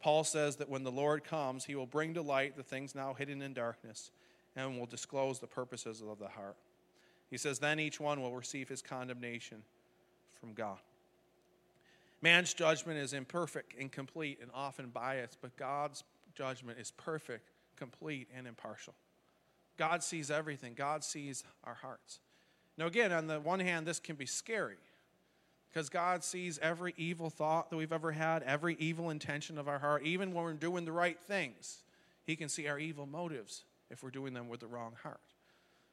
Paul 0.00 0.24
says 0.24 0.56
that 0.56 0.68
when 0.68 0.84
the 0.84 0.92
Lord 0.92 1.24
comes, 1.24 1.64
he 1.64 1.74
will 1.74 1.86
bring 1.86 2.14
to 2.14 2.22
light 2.22 2.56
the 2.56 2.62
things 2.62 2.94
now 2.94 3.14
hidden 3.14 3.42
in 3.42 3.54
darkness 3.54 4.10
and 4.56 4.78
will 4.78 4.86
disclose 4.86 5.38
the 5.38 5.46
purposes 5.46 6.02
of 6.02 6.18
the 6.18 6.28
heart. 6.28 6.56
He 7.30 7.36
says, 7.36 7.58
then 7.58 7.80
each 7.80 8.00
one 8.00 8.20
will 8.20 8.34
receive 8.34 8.68
his 8.68 8.82
condemnation 8.82 9.62
from 10.40 10.52
God. 10.52 10.78
Man's 12.22 12.54
judgment 12.54 12.98
is 12.98 13.12
imperfect, 13.12 13.74
incomplete, 13.74 14.38
and 14.40 14.50
often 14.54 14.88
biased, 14.88 15.38
but 15.42 15.56
God's 15.56 16.04
judgment 16.34 16.78
is 16.78 16.90
perfect, 16.90 17.50
complete, 17.76 18.28
and 18.36 18.46
impartial. 18.46 18.94
God 19.76 20.02
sees 20.02 20.30
everything, 20.30 20.74
God 20.74 21.02
sees 21.02 21.44
our 21.64 21.74
hearts. 21.74 22.20
Now, 22.76 22.86
again, 22.86 23.12
on 23.12 23.26
the 23.26 23.40
one 23.40 23.60
hand, 23.60 23.86
this 23.86 24.00
can 24.00 24.16
be 24.16 24.26
scary 24.26 24.76
because 25.70 25.88
God 25.88 26.22
sees 26.22 26.58
every 26.60 26.94
evil 26.96 27.30
thought 27.30 27.70
that 27.70 27.76
we've 27.76 27.92
ever 27.92 28.12
had, 28.12 28.42
every 28.44 28.76
evil 28.78 29.10
intention 29.10 29.58
of 29.58 29.68
our 29.68 29.78
heart, 29.78 30.02
even 30.04 30.32
when 30.32 30.44
we're 30.44 30.52
doing 30.52 30.84
the 30.84 30.92
right 30.92 31.18
things. 31.18 31.82
He 32.24 32.36
can 32.36 32.48
see 32.48 32.68
our 32.68 32.78
evil 32.78 33.06
motives 33.06 33.64
if 33.90 34.02
we're 34.02 34.10
doing 34.10 34.34
them 34.34 34.48
with 34.48 34.60
the 34.60 34.66
wrong 34.66 34.94
heart. 35.02 35.20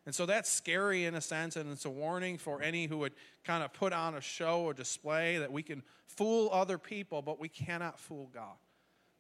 And 0.05 0.15
so 0.15 0.25
that's 0.25 0.49
scary 0.49 1.05
in 1.05 1.13
a 1.13 1.21
sense, 1.21 1.55
and 1.55 1.71
it's 1.71 1.85
a 1.85 1.89
warning 1.89 2.37
for 2.37 2.61
any 2.61 2.87
who 2.87 2.97
would 2.99 3.13
kind 3.43 3.63
of 3.63 3.71
put 3.71 3.93
on 3.93 4.15
a 4.15 4.21
show 4.21 4.61
or 4.61 4.73
display 4.73 5.37
that 5.37 5.51
we 5.51 5.61
can 5.61 5.83
fool 6.07 6.49
other 6.51 6.77
people, 6.77 7.21
but 7.21 7.39
we 7.39 7.49
cannot 7.49 7.99
fool 7.99 8.29
God. 8.33 8.57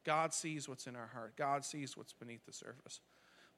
God 0.03 0.33
sees 0.33 0.67
what's 0.67 0.87
in 0.87 0.95
our 0.95 1.09
heart, 1.13 1.35
God 1.35 1.63
sees 1.63 1.95
what's 1.95 2.13
beneath 2.13 2.45
the 2.45 2.53
surface. 2.53 2.99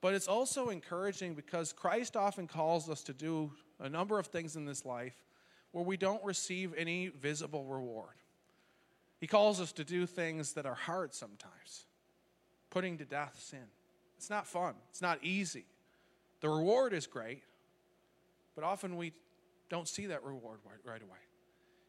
But 0.03 0.15
it's 0.15 0.27
also 0.27 0.67
encouraging 0.67 1.33
because 1.33 1.71
Christ 1.71 2.17
often 2.17 2.45
calls 2.45 2.89
us 2.89 3.03
to 3.03 3.13
do 3.13 3.53
a 3.79 3.87
number 3.87 4.19
of 4.19 4.27
things 4.27 4.57
in 4.57 4.65
this 4.65 4.83
life 4.83 5.15
where 5.71 5.85
we 5.85 5.95
don't 5.95 6.21
receive 6.25 6.73
any 6.77 7.07
visible 7.07 7.63
reward. 7.63 8.15
He 9.21 9.27
calls 9.27 9.61
us 9.61 9.71
to 9.71 9.85
do 9.85 10.05
things 10.05 10.51
that 10.53 10.65
are 10.65 10.73
hard 10.73 11.13
sometimes, 11.13 11.85
putting 12.69 12.97
to 12.97 13.05
death 13.05 13.41
sin. 13.47 13.63
It's 14.17 14.29
not 14.29 14.45
fun, 14.45 14.73
it's 14.89 15.01
not 15.01 15.19
easy. 15.23 15.63
The 16.41 16.49
reward 16.49 16.91
is 16.91 17.07
great, 17.07 17.43
but 18.55 18.65
often 18.65 18.97
we 18.97 19.13
don't 19.69 19.87
see 19.87 20.07
that 20.07 20.21
reward 20.25 20.59
right 20.83 21.01
away. 21.01 21.23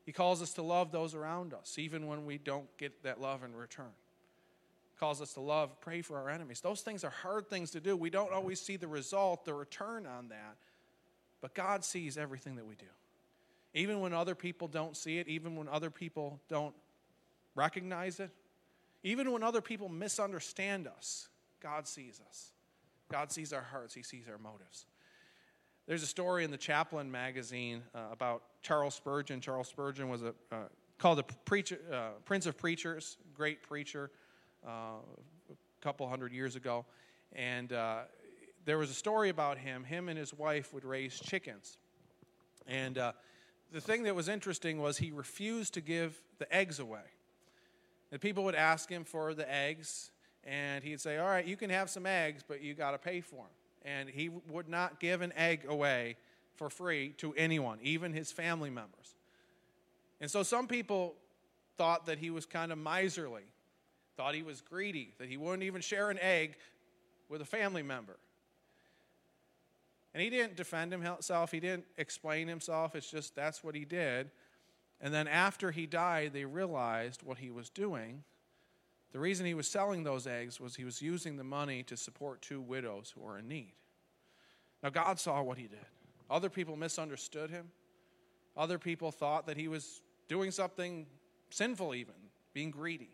He 0.07 0.13
calls 0.13 0.41
us 0.41 0.53
to 0.53 0.63
love 0.63 0.93
those 0.93 1.17
around 1.17 1.53
us, 1.53 1.81
even 1.81 2.07
when 2.07 2.27
we 2.27 2.39
don't 2.39 2.69
get 2.79 3.03
that 3.03 3.21
love 3.21 3.43
in 3.43 3.57
return. 3.57 3.91
Calls 4.99 5.21
us 5.21 5.35
to 5.35 5.41
love, 5.41 5.81
pray 5.81 6.03
for 6.03 6.17
our 6.17 6.31
enemies. 6.31 6.61
Those 6.61 6.81
things 6.81 7.03
are 7.03 7.11
hard 7.11 7.49
things 7.49 7.73
to 7.73 7.81
do. 7.81 7.97
We 7.97 8.11
don't 8.11 8.33
always 8.33 8.61
see 8.61 8.77
the 8.77 8.87
result, 8.87 9.45
the 9.45 9.55
return 9.55 10.07
on 10.07 10.29
that. 10.29 10.57
But 11.41 11.55
God 11.55 11.85
sees 11.85 12.17
everything 12.17 12.57
that 12.57 12.67
we 12.67 12.77
do. 12.77 12.87
Even 13.75 14.01
when 14.01 14.13
other 14.13 14.37
people 14.37 14.69
don't 14.69 14.97
see 14.97 15.19
it, 15.19 15.27
even 15.27 15.57
when 15.57 15.69
other 15.69 15.91
people 15.91 16.41
don't 16.49 16.75
recognize 17.57 18.21
it, 18.21 18.31
even 19.03 19.33
when 19.33 19.43
other 19.43 19.61
people 19.61 19.89
misunderstand 19.89 20.87
us, 20.87 21.29
God 21.61 21.89
sees 21.89 22.21
us. 22.29 22.53
God 23.11 23.33
sees 23.33 23.53
our 23.53 23.63
hearts, 23.63 23.95
He 23.95 24.03
sees 24.03 24.29
our 24.29 24.39
motives. 24.39 24.87
There's 25.87 26.03
a 26.03 26.07
story 26.07 26.45
in 26.45 26.51
the 26.51 26.57
Chaplain 26.57 27.11
magazine 27.11 27.83
uh, 27.95 27.99
about 28.11 28.45
Charles 28.63 28.95
Spurgeon. 28.95 29.41
Charles 29.41 29.69
Spurgeon 29.69 30.09
was 30.09 30.23
a, 30.23 30.35
uh, 30.51 30.57
called 30.99 31.19
the 31.19 31.25
preacher, 31.45 31.79
uh, 31.93 32.09
Prince 32.25 32.47
of 32.47 32.57
Preachers, 32.57 33.19
great 33.35 33.63
preacher 33.63 34.11
a 34.67 35.55
couple 35.81 36.09
hundred 36.09 36.33
years 36.33 36.57
ago. 36.57 36.85
And 37.33 37.73
uh, 37.73 38.03
there 38.65 38.79
was 38.79 38.91
a 38.91 38.95
story 38.95 39.29
about 39.29 39.59
him. 39.59 39.85
Him 39.85 40.09
and 40.09 40.19
his 40.19 40.33
wife 40.33 40.73
would 40.73 40.85
raise 40.85 41.19
chickens. 41.19 41.79
And 42.67 42.97
uh, 42.99 43.13
the 43.73 43.81
thing 43.81 44.05
that 44.05 44.15
was 44.15 44.29
interesting 44.29 44.81
was 44.81 44.99
he 44.99 45.11
refused 45.11 45.75
to 45.75 45.81
give 45.81 46.21
the 46.39 46.53
eggs 46.55 46.79
away. 46.79 47.03
And 48.13 48.21
people 48.21 48.45
would 48.45 48.55
ask 48.55 48.89
him 48.89 49.05
for 49.05 49.35
the 49.35 49.51
eggs, 49.53 50.13
and 50.45 50.85
he'd 50.85 51.01
say, 51.01 51.19
All 51.19 51.27
right, 51.27 51.45
you 51.45 51.57
can 51.57 51.71
have 51.71 51.91
some 51.91 52.07
eggs, 52.07 52.45
but 52.47 52.63
you 52.63 52.75
got 52.75 52.93
to 52.93 52.99
pay 52.99 53.21
for 53.21 53.37
them. 53.37 53.47
And 53.85 54.09
he 54.09 54.29
would 54.29 54.69
not 54.69 55.01
give 55.01 55.21
an 55.21 55.33
egg 55.37 55.67
away 55.69 56.17
for 56.55 56.71
free 56.71 57.11
to 57.19 57.35
anyone, 57.35 57.79
even 57.83 58.13
his 58.13 58.31
family 58.31 58.71
members. 58.71 59.17
And 60.21 60.31
so 60.31 60.43
some 60.43 60.69
people 60.69 61.17
thought 61.77 62.07
that 62.07 62.19
he 62.19 62.31
was 62.31 62.47
kind 62.47 62.73
of 62.73 62.79
miserly, 62.79 63.43
thought 64.17 64.35
he 64.35 64.43
was 64.43 64.61
greedy, 64.61 65.13
that 65.19 65.29
he 65.29 65.37
wouldn't 65.37 65.63
even 65.63 65.81
share 65.81 66.11
an 66.11 66.19
egg 66.21 66.57
with 67.29 67.41
a 67.41 67.45
family 67.45 67.83
member. 67.83 68.17
And 70.13 70.23
he 70.23 70.31
didn't 70.31 70.57
defend 70.57 70.93
himself, 70.93 71.51
he 71.51 71.61
didn't 71.61 71.87
explain 71.99 72.47
himself. 72.47 72.95
It's 72.95 73.11
just 73.11 73.35
that's 73.35 73.65
what 73.65 73.75
he 73.75 73.85
did. 73.85 74.31
And 75.01 75.13
then 75.13 75.27
after 75.27 75.71
he 75.71 75.87
died, 75.87 76.33
they 76.33 76.45
realized 76.45 77.23
what 77.23 77.39
he 77.39 77.51
was 77.51 77.69
doing. 77.69 78.23
The 79.13 79.19
reason 79.19 79.45
he 79.45 79.55
was 79.55 79.69
selling 79.69 80.05
those 80.05 80.27
eggs 80.27 80.61
was 80.61 80.77
he 80.77 80.85
was 80.85 81.03
using 81.03 81.37
the 81.37 81.45
money 81.45 81.83
to 81.85 81.97
support 81.97 82.43
two 82.43 82.61
widows 82.61 83.13
who 83.15 83.23
were 83.23 83.39
in 83.39 83.49
need. 83.49 83.73
Now, 84.83 84.91
God 84.91 85.19
saw 85.19 85.43
what 85.43 85.59
he 85.59 85.67
did. 85.67 85.87
Other 86.31 86.49
people 86.49 86.77
misunderstood 86.77 87.51
him. 87.51 87.71
Other 88.57 88.79
people 88.79 89.11
thought 89.11 89.47
that 89.47 89.57
he 89.57 89.69
was 89.69 90.01
doing 90.29 90.51
something 90.51 91.07
sinful, 91.51 91.95
even, 91.95 92.15
being 92.53 92.71
greedy. 92.71 93.11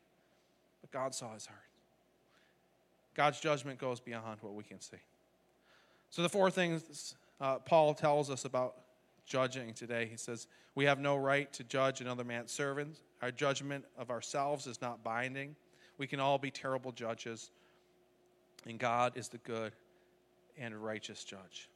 But 0.91 0.99
God 0.99 1.15
saw 1.15 1.35
his 1.35 1.47
heart. 1.47 1.61
God's 3.15 3.41
judgment 3.41 3.79
goes 3.79 4.01
beyond 4.01 4.39
what 4.41 4.55
we 4.55 4.65
can 4.65 4.81
see. 4.81 4.97
So, 6.11 6.23
the 6.23 6.29
four 6.29 6.51
things 6.51 7.15
uh, 7.41 7.59
Paul 7.59 7.95
tells 7.95 8.31
us 8.31 8.45
about 8.45 8.77
judging 9.27 9.75
today 9.75 10.07
he 10.11 10.17
says, 10.17 10.47
We 10.75 10.85
have 10.85 10.99
no 10.99 11.17
right 11.17 11.53
to 11.55 11.65
judge 11.65 12.01
another 12.01 12.25
man's 12.25 12.53
servant. 12.53 12.99
Our 13.23 13.31
judgment 13.31 13.85
of 13.99 14.11
ourselves 14.11 14.67
is 14.67 14.81
not 14.81 15.05
binding. 15.05 15.57
We 15.99 16.07
can 16.07 16.21
all 16.21 16.39
be 16.39 16.51
terrible 16.51 16.93
judges, 16.93 17.51
and 18.67 18.79
God 18.79 19.17
is 19.17 19.29
the 19.29 19.39
good 19.39 19.73
and 20.59 20.75
righteous 20.75 21.25
judge. 21.25 21.69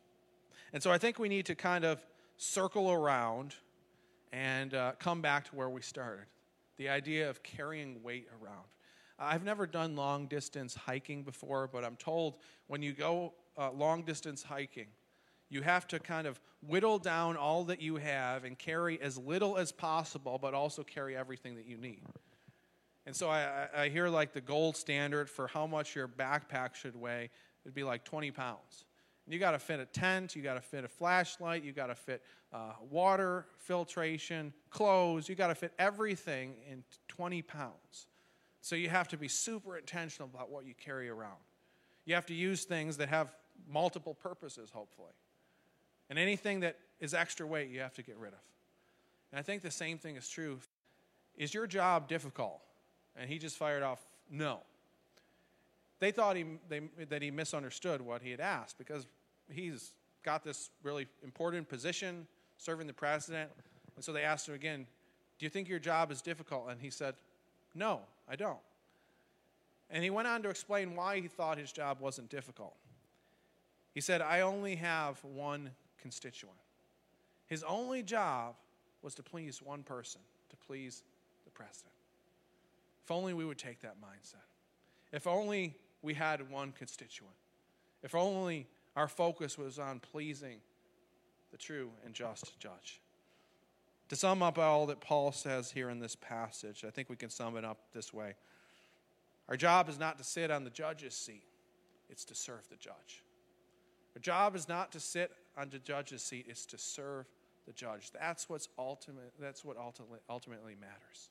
And 0.72 0.83
so, 0.83 0.90
I 0.90 0.98
think 0.98 1.18
we 1.18 1.29
need 1.29 1.46
to 1.46 1.55
kind 1.55 1.85
of 1.85 2.05
circle 2.37 2.90
around 2.90 3.55
and 4.33 4.74
uh, 4.74 4.92
come 4.98 5.20
back 5.20 5.44
to 5.44 5.55
where 5.55 5.70
we 5.70 5.81
started 5.81 6.27
the 6.77 6.88
idea 6.88 7.31
of 7.31 7.42
carrying 7.42 8.03
weight 8.03 8.27
around. 8.42 8.64
I've 9.18 9.44
never 9.44 9.66
done 9.66 9.96
long 9.96 10.27
distance 10.27 10.74
hiking 10.74 11.22
before, 11.22 11.68
but 11.68 11.85
I'm 11.85 11.96
told 11.96 12.37
when 12.66 12.83
you 12.83 12.92
go 12.92 13.35
uh, 13.57 13.70
long 13.70 14.03
distance 14.03 14.42
hiking, 14.42 14.88
you 15.48 15.62
have 15.62 15.87
to 15.88 15.98
kind 16.00 16.27
of 16.27 16.40
whittle 16.66 16.98
down 16.98 17.37
all 17.37 17.64
that 17.64 17.81
you 17.81 17.96
have 17.96 18.44
and 18.44 18.59
carry 18.59 19.00
as 19.00 19.16
little 19.16 19.57
as 19.57 19.70
possible, 19.70 20.38
but 20.40 20.55
also 20.55 20.83
carry 20.83 21.16
everything 21.16 21.55
that 21.57 21.66
you 21.66 21.77
need. 21.77 22.03
And 23.07 23.14
so 23.14 23.29
I, 23.29 23.68
I 23.74 23.88
hear 23.88 24.09
like 24.09 24.33
the 24.33 24.40
gold 24.40 24.77
standard 24.77 25.29
for 25.29 25.46
how 25.46 25.66
much 25.66 25.94
your 25.94 26.09
backpack 26.09 26.74
should 26.74 26.96
weigh 26.96 27.31
would 27.64 27.74
be 27.74 27.85
like 27.85 28.05
20 28.05 28.31
pounds. 28.31 28.87
You 29.27 29.38
got 29.38 29.53
to 29.53 29.59
fit 29.59 29.81
a 29.81 29.87
tent, 29.87 30.37
you 30.37 30.42
got 30.42 30.55
to 30.55 30.61
fit 30.61 30.85
a 30.85 30.88
flashlight, 30.88 31.64
you 31.64 31.72
got 31.72 31.87
to 31.87 31.94
fit 31.94 32.22
uh, 32.53 32.72
water 32.90 33.46
filtration, 33.59 34.53
clothes, 34.70 35.29
you 35.29 35.35
got 35.35 35.48
to 35.48 35.55
fit 35.55 35.72
everything 35.79 36.55
in 36.70 36.85
20 37.09 37.40
pounds. 37.42 38.07
So 38.64 38.77
you 38.77 38.88
have 38.88 39.09
to 39.09 39.18
be 39.18 39.29
super 39.29 39.77
intentional 39.77 40.31
about 40.33 40.50
what 40.50 40.64
you 40.64 40.72
carry 40.72 41.11
around. 41.11 41.37
You 42.07 42.14
have 42.14 42.24
to 42.24 42.35
use 42.35 42.64
things 42.64 42.96
that 42.96 43.11
have 43.11 43.31
multiple 43.70 44.14
purposes, 44.14 44.70
hopefully. 44.72 45.12
And 46.09 46.18
anything 46.18 46.61
that 46.61 46.79
is 46.98 47.12
extra 47.12 47.46
weight, 47.46 47.68
you 47.68 47.81
have 47.81 47.92
to 47.92 48.03
get 48.03 48.16
rid 48.16 48.33
of. 48.33 48.38
And 49.31 49.38
I 49.38 49.42
think 49.42 49.61
the 49.61 49.70
same 49.70 49.98
thing 49.98 50.16
is 50.16 50.27
true. 50.27 50.61
Is 51.37 51.53
your 51.53 51.66
job 51.66 52.09
difficult? 52.09 52.62
And 53.14 53.29
he 53.29 53.38
just 53.38 53.59
fired 53.59 53.83
off, 53.83 54.00
no. 54.31 54.61
They 56.00 56.11
thought 56.11 56.35
he, 56.35 56.46
they, 56.66 56.81
that 57.11 57.20
he 57.20 57.31
misunderstood 57.31 58.00
what 58.00 58.22
he 58.22 58.31
had 58.31 58.40
asked 58.40 58.79
because 58.79 59.07
he's 59.53 59.92
got 60.22 60.42
this 60.42 60.70
really 60.83 61.07
important 61.22 61.68
position 61.68 62.27
serving 62.57 62.87
the 62.87 62.94
president. 62.94 63.50
And 63.94 64.03
so 64.03 64.11
they 64.11 64.22
asked 64.22 64.48
him 64.48 64.55
again, 64.55 64.87
Do 65.38 65.44
you 65.44 65.50
think 65.50 65.68
your 65.68 65.79
job 65.79 66.11
is 66.11 66.22
difficult? 66.22 66.70
And 66.70 66.81
he 66.81 66.88
said, 66.88 67.14
No, 67.74 68.00
I 68.28 68.37
don't. 68.37 68.58
And 69.90 70.02
he 70.02 70.10
went 70.10 70.28
on 70.28 70.42
to 70.42 70.48
explain 70.48 70.96
why 70.96 71.20
he 71.20 71.28
thought 71.28 71.58
his 71.58 71.72
job 71.72 71.98
wasn't 72.00 72.30
difficult. 72.30 72.74
He 73.92 74.00
said, 74.00 74.20
I 74.20 74.40
only 74.40 74.76
have 74.76 75.22
one 75.22 75.70
constituent. 76.00 76.56
His 77.46 77.62
only 77.62 78.02
job 78.02 78.54
was 79.02 79.14
to 79.16 79.22
please 79.22 79.62
one 79.62 79.82
person, 79.82 80.20
to 80.50 80.56
please 80.56 81.02
the 81.44 81.50
president. 81.50 81.92
If 83.04 83.10
only 83.10 83.34
we 83.34 83.44
would 83.44 83.58
take 83.58 83.80
that 83.80 83.96
mindset. 84.00 84.46
If 85.12 85.26
only 85.26 85.76
we 86.02 86.14
had 86.14 86.50
one 86.50 86.72
constituent. 86.72 87.34
If 88.02 88.14
only 88.14 88.66
our 88.96 89.08
focus 89.08 89.58
was 89.58 89.78
on 89.78 90.00
pleasing 90.00 90.58
the 91.52 91.58
true 91.58 91.90
and 92.04 92.14
just 92.14 92.58
judge. 92.58 93.00
To 94.10 94.16
sum 94.16 94.42
up 94.42 94.58
all 94.58 94.86
that 94.86 95.00
Paul 95.00 95.32
says 95.32 95.70
here 95.70 95.88
in 95.88 95.98
this 95.98 96.16
passage, 96.16 96.84
I 96.86 96.90
think 96.90 97.08
we 97.08 97.16
can 97.16 97.30
sum 97.30 97.56
it 97.56 97.64
up 97.64 97.78
this 97.92 98.12
way. 98.12 98.34
Our 99.48 99.56
job 99.56 99.88
is 99.88 99.98
not 99.98 100.18
to 100.18 100.24
sit 100.24 100.50
on 100.50 100.64
the 100.64 100.70
judge's 100.70 101.14
seat, 101.14 101.44
it's 102.08 102.24
to 102.26 102.34
serve 102.34 102.68
the 102.68 102.76
judge. 102.76 103.22
Our 104.14 104.20
job 104.20 104.54
is 104.54 104.68
not 104.68 104.92
to 104.92 105.00
sit 105.00 105.32
on 105.56 105.70
the 105.70 105.78
judge's 105.78 106.22
seat, 106.22 106.46
it's 106.48 106.66
to 106.66 106.78
serve 106.78 107.26
the 107.66 107.72
judge. 107.72 108.10
That's 108.10 108.48
what's 108.48 108.68
ultimate 108.78 109.32
that's 109.40 109.64
what 109.64 109.76
ultimately 109.78 110.74
matters. 110.78 111.30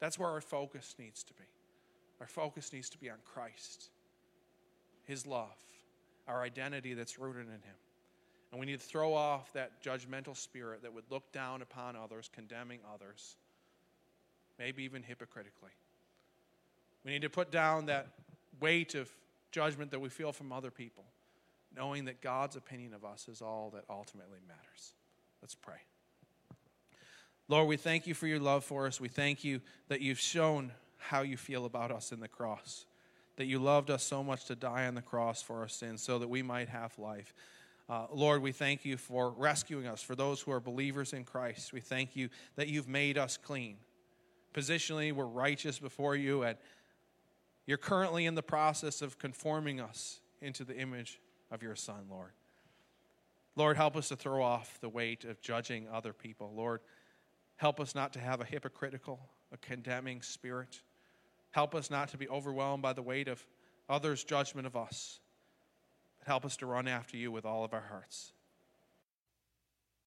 That's 0.00 0.18
where 0.18 0.30
our 0.30 0.40
focus 0.40 0.94
needs 0.98 1.24
to 1.24 1.34
be. 1.34 1.44
Our 2.20 2.26
focus 2.26 2.72
needs 2.72 2.88
to 2.90 2.98
be 2.98 3.10
on 3.10 3.18
Christ, 3.24 3.90
his 5.04 5.26
love, 5.26 5.56
our 6.26 6.42
identity 6.42 6.94
that's 6.94 7.18
rooted 7.18 7.46
in 7.46 7.52
him. 7.52 7.76
And 8.50 8.58
we 8.58 8.66
need 8.66 8.80
to 8.80 8.86
throw 8.86 9.12
off 9.14 9.52
that 9.52 9.82
judgmental 9.82 10.36
spirit 10.36 10.82
that 10.82 10.94
would 10.94 11.04
look 11.10 11.30
down 11.32 11.60
upon 11.60 11.96
others, 11.96 12.30
condemning 12.32 12.80
others, 12.94 13.36
maybe 14.58 14.84
even 14.84 15.02
hypocritically. 15.02 15.70
We 17.04 17.12
need 17.12 17.22
to 17.22 17.30
put 17.30 17.50
down 17.50 17.86
that 17.86 18.08
weight 18.60 18.94
of 18.94 19.10
judgment 19.50 19.90
that 19.90 20.00
we 20.00 20.08
feel 20.08 20.32
from 20.32 20.52
other 20.52 20.70
people, 20.70 21.04
knowing 21.76 22.06
that 22.06 22.20
God's 22.20 22.56
opinion 22.56 22.94
of 22.94 23.04
us 23.04 23.28
is 23.28 23.42
all 23.42 23.70
that 23.74 23.84
ultimately 23.90 24.40
matters. 24.46 24.92
Let's 25.42 25.54
pray. 25.54 25.76
Lord, 27.48 27.68
we 27.68 27.76
thank 27.76 28.06
you 28.06 28.14
for 28.14 28.26
your 28.26 28.40
love 28.40 28.64
for 28.64 28.86
us. 28.86 29.00
We 29.00 29.08
thank 29.08 29.42
you 29.42 29.60
that 29.88 30.00
you've 30.00 30.20
shown 30.20 30.72
how 30.98 31.22
you 31.22 31.36
feel 31.36 31.64
about 31.64 31.90
us 31.90 32.12
in 32.12 32.20
the 32.20 32.28
cross, 32.28 32.84
that 33.36 33.46
you 33.46 33.58
loved 33.58 33.90
us 33.90 34.02
so 34.02 34.22
much 34.22 34.44
to 34.46 34.54
die 34.54 34.86
on 34.86 34.94
the 34.94 35.02
cross 35.02 35.40
for 35.40 35.60
our 35.60 35.68
sins 35.68 36.02
so 36.02 36.18
that 36.18 36.28
we 36.28 36.42
might 36.42 36.68
have 36.68 36.98
life. 36.98 37.32
Uh, 37.88 38.06
Lord, 38.12 38.42
we 38.42 38.52
thank 38.52 38.84
you 38.84 38.98
for 38.98 39.30
rescuing 39.30 39.86
us, 39.86 40.02
for 40.02 40.14
those 40.14 40.42
who 40.42 40.52
are 40.52 40.60
believers 40.60 41.14
in 41.14 41.24
Christ. 41.24 41.72
We 41.72 41.80
thank 41.80 42.16
you 42.16 42.28
that 42.56 42.68
you've 42.68 42.88
made 42.88 43.16
us 43.16 43.38
clean. 43.38 43.76
Positionally, 44.52 45.12
we're 45.12 45.24
righteous 45.24 45.78
before 45.78 46.14
you, 46.14 46.42
and 46.42 46.58
you're 47.66 47.78
currently 47.78 48.26
in 48.26 48.34
the 48.34 48.42
process 48.42 49.00
of 49.00 49.18
conforming 49.18 49.80
us 49.80 50.20
into 50.42 50.64
the 50.64 50.76
image 50.76 51.18
of 51.50 51.62
your 51.62 51.74
Son, 51.74 52.04
Lord. 52.10 52.32
Lord, 53.56 53.76
help 53.76 53.96
us 53.96 54.08
to 54.08 54.16
throw 54.16 54.42
off 54.42 54.78
the 54.80 54.88
weight 54.88 55.24
of 55.24 55.40
judging 55.40 55.88
other 55.88 56.12
people. 56.12 56.52
Lord, 56.54 56.80
help 57.56 57.80
us 57.80 57.94
not 57.94 58.12
to 58.12 58.20
have 58.20 58.40
a 58.40 58.44
hypocritical, 58.44 59.18
a 59.50 59.56
condemning 59.56 60.20
spirit. 60.20 60.82
Help 61.52 61.74
us 61.74 61.90
not 61.90 62.08
to 62.10 62.18
be 62.18 62.28
overwhelmed 62.28 62.82
by 62.82 62.92
the 62.92 63.02
weight 63.02 63.28
of 63.28 63.44
others' 63.88 64.24
judgment 64.24 64.66
of 64.66 64.76
us. 64.76 65.20
Help 66.28 66.44
us 66.44 66.58
to 66.58 66.66
run 66.66 66.86
after 66.86 67.16
you 67.16 67.32
with 67.32 67.46
all 67.46 67.64
of 67.64 67.72
our 67.72 67.86
hearts. 67.88 68.32